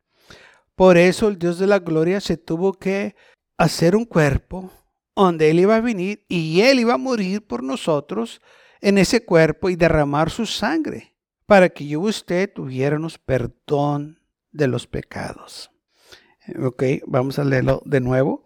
Por 0.74 0.96
eso 0.96 1.28
el 1.28 1.38
Dios 1.38 1.58
de 1.58 1.66
la 1.66 1.80
gloria 1.80 2.20
se 2.20 2.38
tuvo 2.38 2.72
que 2.72 3.14
hacer 3.58 3.94
un 3.94 4.06
cuerpo 4.06 4.70
donde 5.14 5.50
Él 5.50 5.60
iba 5.60 5.76
a 5.76 5.82
venir 5.82 6.24
y 6.28 6.62
Él 6.62 6.80
iba 6.80 6.94
a 6.94 6.98
morir 6.98 7.46
por 7.46 7.62
nosotros 7.62 8.40
en 8.80 8.96
ese 8.96 9.24
cuerpo 9.24 9.68
y 9.68 9.76
derramar 9.76 10.30
su 10.30 10.46
sangre 10.46 11.14
para 11.44 11.68
que 11.68 11.86
yo 11.86 12.06
y 12.06 12.08
usted 12.08 12.50
tuviéramos 12.52 13.18
perdón 13.18 14.20
de 14.52 14.68
los 14.68 14.86
pecados. 14.86 15.70
Ok, 16.58 16.84
vamos 17.06 17.38
a 17.38 17.44
leerlo 17.44 17.82
de 17.84 18.00
nuevo. 18.00 18.44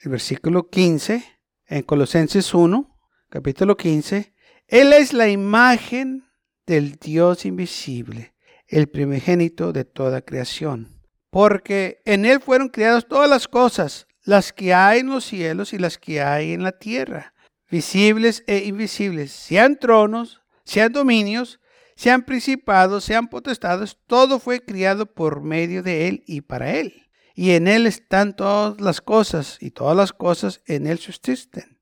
El 0.00 0.10
versículo 0.10 0.70
15, 0.70 1.22
en 1.66 1.82
Colosenses 1.82 2.54
1, 2.54 2.98
capítulo 3.28 3.76
15. 3.76 4.32
Él 4.68 4.92
es 4.94 5.12
la 5.12 5.28
imagen 5.28 6.31
del 6.66 6.96
Dios 6.96 7.44
invisible, 7.44 8.34
el 8.66 8.88
primogénito 8.88 9.72
de 9.72 9.84
toda 9.84 10.22
creación. 10.22 11.02
Porque 11.30 12.02
en 12.04 12.24
Él 12.24 12.40
fueron 12.40 12.68
creadas 12.68 13.06
todas 13.06 13.28
las 13.28 13.48
cosas, 13.48 14.06
las 14.24 14.52
que 14.52 14.72
hay 14.74 15.00
en 15.00 15.08
los 15.08 15.24
cielos 15.24 15.72
y 15.72 15.78
las 15.78 15.98
que 15.98 16.22
hay 16.22 16.52
en 16.52 16.62
la 16.62 16.72
tierra, 16.72 17.34
visibles 17.70 18.44
e 18.46 18.58
invisibles, 18.64 19.32
sean 19.32 19.78
tronos, 19.78 20.42
sean 20.64 20.92
dominios, 20.92 21.58
sean 21.96 22.22
principados, 22.22 23.04
sean 23.04 23.28
potestades, 23.28 23.96
todo 24.06 24.38
fue 24.38 24.60
criado 24.60 25.06
por 25.06 25.42
medio 25.42 25.82
de 25.82 26.08
Él 26.08 26.22
y 26.26 26.42
para 26.42 26.72
Él. 26.72 27.08
Y 27.34 27.52
en 27.52 27.66
Él 27.66 27.86
están 27.86 28.36
todas 28.36 28.80
las 28.80 29.00
cosas, 29.00 29.56
y 29.60 29.70
todas 29.70 29.96
las 29.96 30.12
cosas 30.12 30.60
en 30.66 30.86
Él 30.86 30.98
subsisten. 30.98 31.80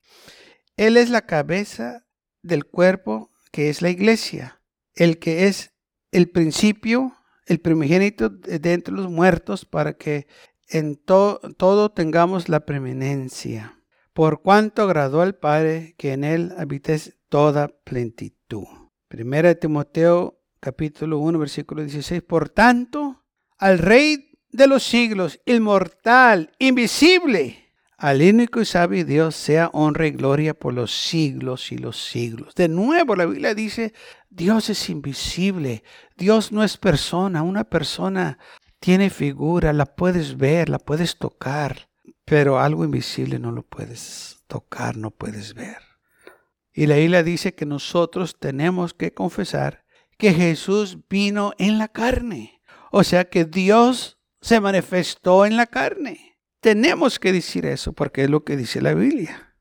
Él 0.77 0.97
es 0.97 1.11
la 1.11 1.23
cabeza 1.23 2.07
del 2.43 2.65
cuerpo 2.65 3.33
que 3.51 3.69
es 3.69 3.83
la 3.83 3.91
iglesia, 3.91 4.60
el 5.01 5.19
que 5.19 5.47
es 5.47 5.73
el 6.13 6.29
principio, 6.29 7.17
el 7.47 7.59
primogénito 7.59 8.29
de 8.29 8.73
entre 8.75 8.93
los 8.93 9.11
muertos, 9.11 9.65
para 9.65 9.95
que 9.95 10.27
en 10.69 10.97
todo 10.97 11.91
tengamos 11.91 12.51
la 12.51 12.67
preeminencia. 12.67 13.83
Por 14.13 14.43
cuanto 14.43 14.83
agradó 14.83 15.23
al 15.23 15.37
Padre 15.37 15.95
que 15.97 16.13
en 16.13 16.23
Él 16.23 16.53
habites 16.59 17.17
toda 17.31 17.69
plenitud. 17.83 18.67
Primera 19.09 19.49
de 19.49 19.55
Timoteo 19.55 20.43
capítulo 20.61 21.19
1 21.19 21.39
versículo 21.39 21.81
16. 21.81 22.23
Por 22.23 22.51
tanto, 22.51 23.25
al 23.57 23.79
Rey 23.79 24.39
de 24.51 24.67
los 24.67 24.83
siglos, 24.83 25.41
inmortal, 25.47 26.53
invisible, 26.59 27.70
al 28.01 28.23
único 28.23 28.63
y 28.63 28.65
sabio 28.65 29.05
Dios 29.05 29.37
sea 29.37 29.69
honra 29.75 30.07
y 30.07 30.13
gloria 30.13 30.55
por 30.55 30.73
los 30.73 30.91
siglos 30.91 31.71
y 31.71 31.77
los 31.77 32.03
siglos. 32.03 32.55
De 32.55 32.67
nuevo 32.67 33.15
la 33.15 33.27
Biblia 33.27 33.55
dice, 33.55 33.93
Dios 34.31 34.71
es 34.71 34.89
invisible, 34.89 35.85
Dios 36.17 36.51
no 36.51 36.65
es 36.65 36.79
persona, 36.79 37.43
una 37.43 37.65
persona 37.65 38.39
tiene 38.79 39.11
figura, 39.11 39.75
la 39.75 39.85
puedes 39.85 40.39
ver, 40.39 40.71
la 40.71 40.79
puedes 40.79 41.19
tocar, 41.19 41.91
pero 42.25 42.59
algo 42.59 42.87
invisible 42.87 43.39
no 43.39 43.53
lo 43.53 43.65
puedes 43.65 44.45
tocar, 44.47 44.97
no 44.97 45.11
puedes 45.11 45.53
ver. 45.53 45.77
Y 46.73 46.87
la 46.87 46.97
Biblia 46.97 47.23
dice 47.23 47.55
que 47.55 47.67
nosotros 47.67 48.39
tenemos 48.39 48.95
que 48.95 49.13
confesar 49.13 49.85
que 50.17 50.33
Jesús 50.33 50.97
vino 51.11 51.53
en 51.59 51.77
la 51.77 51.89
carne. 51.89 52.63
O 52.91 53.05
sea 53.05 53.29
que 53.29 53.45
Dios 53.45 54.19
se 54.41 54.59
manifestó 54.59 55.45
en 55.45 55.59
la 55.59 55.67
carne. 55.67 56.30
Tenemos 56.61 57.19
que 57.19 57.33
decir 57.33 57.67
eso 57.67 57.93
porque 57.93 58.25
es 58.25 58.31
lo 58.31 58.45
que 58.45 58.57
dice 58.57 58.81
la 58.81 58.95
Biblia. 58.95 59.55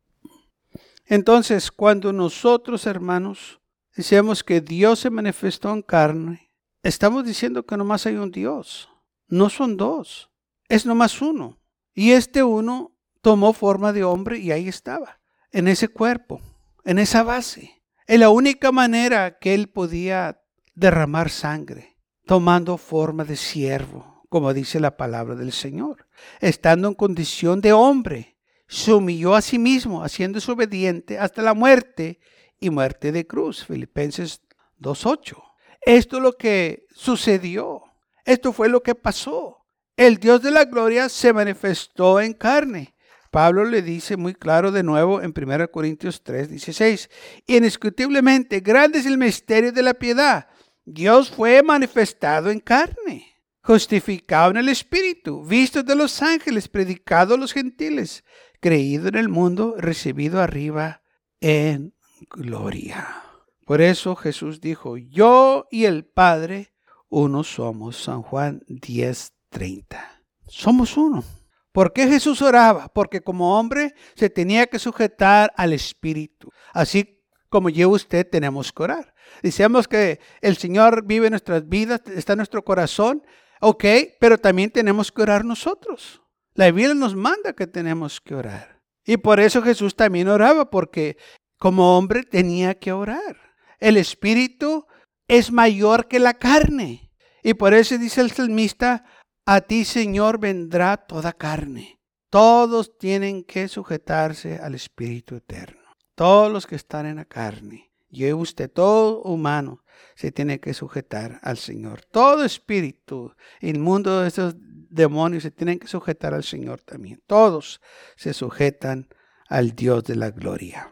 Entonces, 1.05 1.71
cuando 1.71 2.13
nosotros, 2.13 2.85
hermanos, 2.85 3.59
decimos 3.95 4.43
que 4.43 4.61
Dios 4.61 4.99
se 4.99 5.09
manifestó 5.09 5.71
en 5.73 5.81
carne, 5.81 6.51
estamos 6.83 7.25
diciendo 7.25 7.65
que 7.65 7.77
nomás 7.77 8.05
hay 8.05 8.15
un 8.15 8.31
Dios. 8.31 8.89
No 9.27 9.49
son 9.49 9.77
dos, 9.77 10.29
es 10.67 10.85
nomás 10.85 11.21
uno. 11.21 11.59
Y 11.93 12.11
este 12.11 12.43
uno 12.43 12.95
tomó 13.21 13.53
forma 13.53 13.91
de 13.93 14.03
hombre 14.03 14.37
y 14.39 14.51
ahí 14.51 14.67
estaba, 14.67 15.19
en 15.51 15.67
ese 15.67 15.87
cuerpo 15.87 16.41
en 16.89 16.99
esa 16.99 17.23
base. 17.23 17.83
Es 18.07 18.19
la 18.19 18.29
única 18.29 18.71
manera 18.71 19.37
que 19.37 19.53
él 19.53 19.69
podía 19.69 20.41
derramar 20.73 21.29
sangre, 21.29 21.97
tomando 22.25 22.77
forma 22.77 23.23
de 23.23 23.35
siervo, 23.35 24.23
como 24.29 24.53
dice 24.53 24.79
la 24.79 24.97
palabra 24.97 25.35
del 25.35 25.51
Señor. 25.51 26.07
Estando 26.39 26.87
en 26.87 26.93
condición 26.93 27.61
de 27.61 27.73
hombre, 27.73 28.37
se 28.67 28.93
humilló 28.93 29.35
a 29.35 29.41
sí 29.41 29.57
mismo, 29.57 30.03
haciéndose 30.03 30.51
obediente 30.51 31.17
hasta 31.17 31.41
la 31.41 31.53
muerte 31.53 32.19
y 32.59 32.69
muerte 32.69 33.11
de 33.11 33.25
cruz. 33.25 33.65
Filipenses 33.65 34.41
2.8. 34.79 35.41
Esto 35.81 36.17
es 36.17 36.23
lo 36.23 36.33
que 36.33 36.85
sucedió. 36.93 37.83
Esto 38.25 38.53
fue 38.53 38.69
lo 38.69 38.83
que 38.83 38.95
pasó. 38.95 39.65
El 39.97 40.17
Dios 40.17 40.41
de 40.41 40.51
la 40.51 40.65
gloria 40.65 41.09
se 41.09 41.33
manifestó 41.33 42.19
en 42.19 42.33
carne 42.33 42.93
Pablo 43.31 43.63
le 43.63 43.81
dice 43.81 44.17
muy 44.17 44.33
claro 44.33 44.71
de 44.71 44.83
nuevo 44.83 45.21
en 45.21 45.33
1 45.35 45.71
Corintios 45.71 46.23
3, 46.23 46.49
16, 46.49 47.09
indiscutiblemente 47.45 48.59
grande 48.59 48.99
es 48.99 49.05
el 49.05 49.17
misterio 49.17 49.71
de 49.71 49.83
la 49.83 49.93
piedad. 49.93 50.47
Dios 50.83 51.29
fue 51.29 51.61
manifestado 51.61 52.49
en 52.49 52.59
carne, 52.59 53.28
justificado 53.61 54.51
en 54.51 54.57
el 54.57 54.69
Espíritu, 54.69 55.43
visto 55.43 55.83
de 55.83 55.95
los 55.95 56.21
ángeles, 56.21 56.67
predicado 56.67 57.35
a 57.35 57.37
los 57.37 57.53
gentiles, 57.53 58.23
creído 58.59 59.07
en 59.07 59.15
el 59.15 59.29
mundo, 59.29 59.75
recibido 59.77 60.41
arriba 60.41 61.01
en 61.39 61.93
gloria. 62.29 63.23
Por 63.65 63.81
eso 63.81 64.15
Jesús 64.15 64.61
dijo, 64.61 64.97
yo 64.97 65.67
y 65.69 65.85
el 65.85 66.05
Padre, 66.05 66.73
uno 67.09 67.43
somos. 67.43 68.03
San 68.03 68.21
Juan 68.21 68.63
10, 68.67 69.33
30. 69.49 70.23
Somos 70.47 70.97
uno. 70.97 71.23
¿Por 71.71 71.93
qué 71.93 72.07
Jesús 72.07 72.41
oraba? 72.41 72.87
Porque 72.89 73.21
como 73.21 73.59
hombre 73.59 73.93
se 74.15 74.29
tenía 74.29 74.67
que 74.67 74.79
sujetar 74.79 75.53
al 75.55 75.73
Espíritu. 75.73 76.51
Así 76.73 77.23
como 77.49 77.69
yo 77.69 77.89
usted 77.89 78.27
tenemos 78.27 78.71
que 78.71 78.83
orar. 78.83 79.13
Decíamos 79.43 79.87
que 79.87 80.19
el 80.41 80.57
Señor 80.57 81.05
vive 81.05 81.29
nuestras 81.29 81.67
vidas, 81.67 82.01
está 82.07 82.33
en 82.33 82.37
nuestro 82.37 82.63
corazón, 82.63 83.23
ok, 83.59 83.85
pero 84.19 84.37
también 84.37 84.71
tenemos 84.71 85.11
que 85.11 85.21
orar 85.21 85.45
nosotros. 85.45 86.21
La 86.53 86.71
Biblia 86.71 86.93
nos 86.93 87.15
manda 87.15 87.53
que 87.53 87.67
tenemos 87.67 88.19
que 88.19 88.35
orar. 88.35 88.81
Y 89.05 89.17
por 89.17 89.39
eso 89.39 89.61
Jesús 89.61 89.95
también 89.95 90.27
oraba, 90.27 90.69
porque 90.69 91.17
como 91.57 91.97
hombre 91.97 92.23
tenía 92.23 92.77
que 92.77 92.91
orar. 92.91 93.37
El 93.79 93.97
Espíritu 93.97 94.85
es 95.27 95.51
mayor 95.51 96.07
que 96.07 96.19
la 96.19 96.33
carne. 96.33 97.11
Y 97.43 97.53
por 97.53 97.73
eso 97.73 97.97
dice 97.97 98.21
el 98.21 98.31
salmista, 98.31 99.05
a 99.45 99.61
ti, 99.61 99.85
Señor, 99.85 100.39
vendrá 100.39 100.97
toda 100.97 101.33
carne. 101.33 101.99
Todos 102.29 102.97
tienen 102.97 103.43
que 103.43 103.67
sujetarse 103.67 104.59
al 104.59 104.75
Espíritu 104.75 105.35
Eterno. 105.35 105.81
Todos 106.15 106.51
los 106.51 106.67
que 106.67 106.75
están 106.75 107.05
en 107.05 107.15
la 107.15 107.25
carne. 107.25 107.91
Yo 108.09 108.27
y 108.27 108.33
usted, 108.33 108.69
todo 108.69 109.21
humano, 109.21 109.83
se 110.15 110.31
tiene 110.31 110.59
que 110.59 110.73
sujetar 110.73 111.39
al 111.43 111.57
Señor. 111.57 112.01
Todo 112.05 112.43
espíritu 112.43 113.35
inmundo 113.61 114.21
de 114.21 114.27
esos 114.27 114.55
demonios 114.57 115.43
se 115.43 115.51
tienen 115.51 115.79
que 115.79 115.87
sujetar 115.87 116.33
al 116.33 116.43
Señor 116.43 116.81
también. 116.81 117.21
Todos 117.27 117.81
se 118.15 118.33
sujetan 118.33 119.07
al 119.47 119.71
Dios 119.71 120.03
de 120.03 120.15
la 120.15 120.31
gloria, 120.31 120.91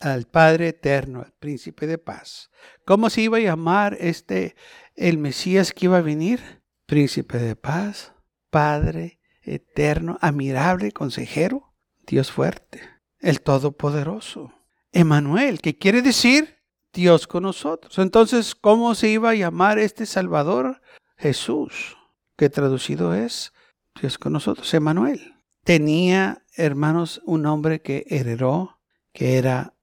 al 0.00 0.26
Padre 0.26 0.68
eterno, 0.68 1.20
al 1.20 1.32
Príncipe 1.32 1.86
de 1.86 1.98
paz. 1.98 2.50
¿Cómo 2.84 3.10
se 3.10 3.22
iba 3.22 3.38
a 3.38 3.40
llamar 3.40 3.96
este 4.00 4.56
el 4.94 5.18
Mesías 5.18 5.72
que 5.72 5.86
iba 5.86 5.98
a 5.98 6.02
venir? 6.02 6.62
príncipe 6.92 7.38
de 7.38 7.56
paz, 7.56 8.12
Padre 8.50 9.18
eterno, 9.40 10.18
admirable, 10.20 10.92
consejero, 10.92 11.74
Dios 12.06 12.30
fuerte, 12.30 12.82
el 13.18 13.40
Todopoderoso, 13.40 14.52
Emanuel, 14.92 15.62
que 15.62 15.78
quiere 15.78 16.02
decir 16.02 16.58
Dios 16.92 17.26
con 17.26 17.44
nosotros. 17.44 17.98
Entonces, 17.98 18.54
¿cómo 18.54 18.94
se 18.94 19.08
iba 19.08 19.30
a 19.30 19.34
llamar 19.34 19.78
este 19.78 20.06
Salvador? 20.06 20.80
Jesús, 21.16 21.96
que 22.36 22.50
traducido 22.50 23.14
es 23.14 23.52
Dios 24.00 24.18
con 24.18 24.32
nosotros, 24.32 24.72
Emanuel. 24.74 25.34
Tenía, 25.64 26.44
hermanos, 26.56 27.22
un 27.24 27.42
nombre 27.42 27.82
que 27.82 28.04
heredó, 28.08 28.80
que 29.12 29.38
era 29.38 29.74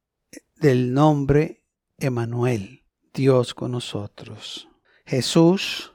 del 0.56 0.94
nombre 0.94 1.64
Emanuel, 1.98 2.84
Dios 3.14 3.54
con 3.54 3.72
nosotros. 3.72 4.68
Jesús 5.06 5.94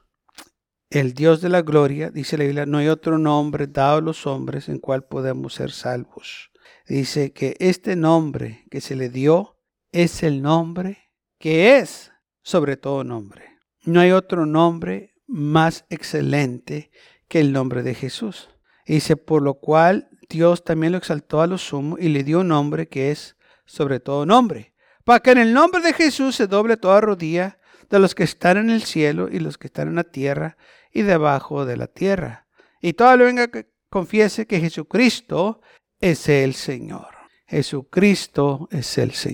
el 0.94 1.12
Dios 1.12 1.40
de 1.40 1.48
la 1.48 1.62
gloria, 1.62 2.10
dice 2.10 2.38
la 2.38 2.44
Biblia, 2.44 2.66
no 2.66 2.78
hay 2.78 2.86
otro 2.86 3.18
nombre 3.18 3.66
dado 3.66 3.98
a 3.98 4.00
los 4.00 4.28
hombres 4.28 4.68
en 4.68 4.78
cual 4.78 5.04
podemos 5.04 5.54
ser 5.54 5.72
salvos. 5.72 6.52
Dice 6.86 7.32
que 7.32 7.56
este 7.58 7.96
nombre 7.96 8.64
que 8.70 8.80
se 8.80 8.94
le 8.94 9.08
dio 9.08 9.58
es 9.90 10.22
el 10.22 10.40
nombre 10.40 11.03
que 11.44 11.76
es 11.76 12.10
sobre 12.42 12.78
todo 12.78 13.04
nombre. 13.04 13.58
No 13.82 14.00
hay 14.00 14.12
otro 14.12 14.46
nombre 14.46 15.12
más 15.26 15.84
excelente 15.90 16.90
que 17.28 17.38
el 17.38 17.52
nombre 17.52 17.82
de 17.82 17.94
Jesús. 17.94 18.48
Dice, 18.86 19.18
por 19.18 19.42
lo 19.42 19.52
cual 19.60 20.08
Dios 20.30 20.64
también 20.64 20.92
lo 20.92 20.96
exaltó 20.96 21.42
a 21.42 21.46
lo 21.46 21.58
sumo 21.58 21.98
y 21.98 22.08
le 22.08 22.24
dio 22.24 22.40
un 22.40 22.48
nombre 22.48 22.88
que 22.88 23.10
es 23.10 23.36
sobre 23.66 24.00
todo 24.00 24.24
nombre. 24.24 24.72
Para 25.04 25.20
que 25.20 25.32
en 25.32 25.38
el 25.38 25.52
nombre 25.52 25.82
de 25.82 25.92
Jesús 25.92 26.34
se 26.34 26.46
doble 26.46 26.78
toda 26.78 27.02
rodilla 27.02 27.58
de 27.90 27.98
los 27.98 28.14
que 28.14 28.22
están 28.24 28.56
en 28.56 28.70
el 28.70 28.82
cielo 28.82 29.28
y 29.30 29.38
los 29.38 29.58
que 29.58 29.66
están 29.66 29.88
en 29.88 29.96
la 29.96 30.04
tierra 30.04 30.56
y 30.92 31.02
debajo 31.02 31.66
de 31.66 31.76
la 31.76 31.88
tierra, 31.88 32.46
y 32.80 32.94
todo 32.94 33.14
lo 33.18 33.26
venga 33.26 33.48
que 33.48 33.68
confiese 33.90 34.46
que 34.46 34.60
Jesucristo 34.60 35.60
es 36.00 36.26
el 36.26 36.54
Señor. 36.54 37.08
Jesucristo 37.46 38.66
es 38.70 38.96
el 38.96 39.12
Señor. 39.12 39.33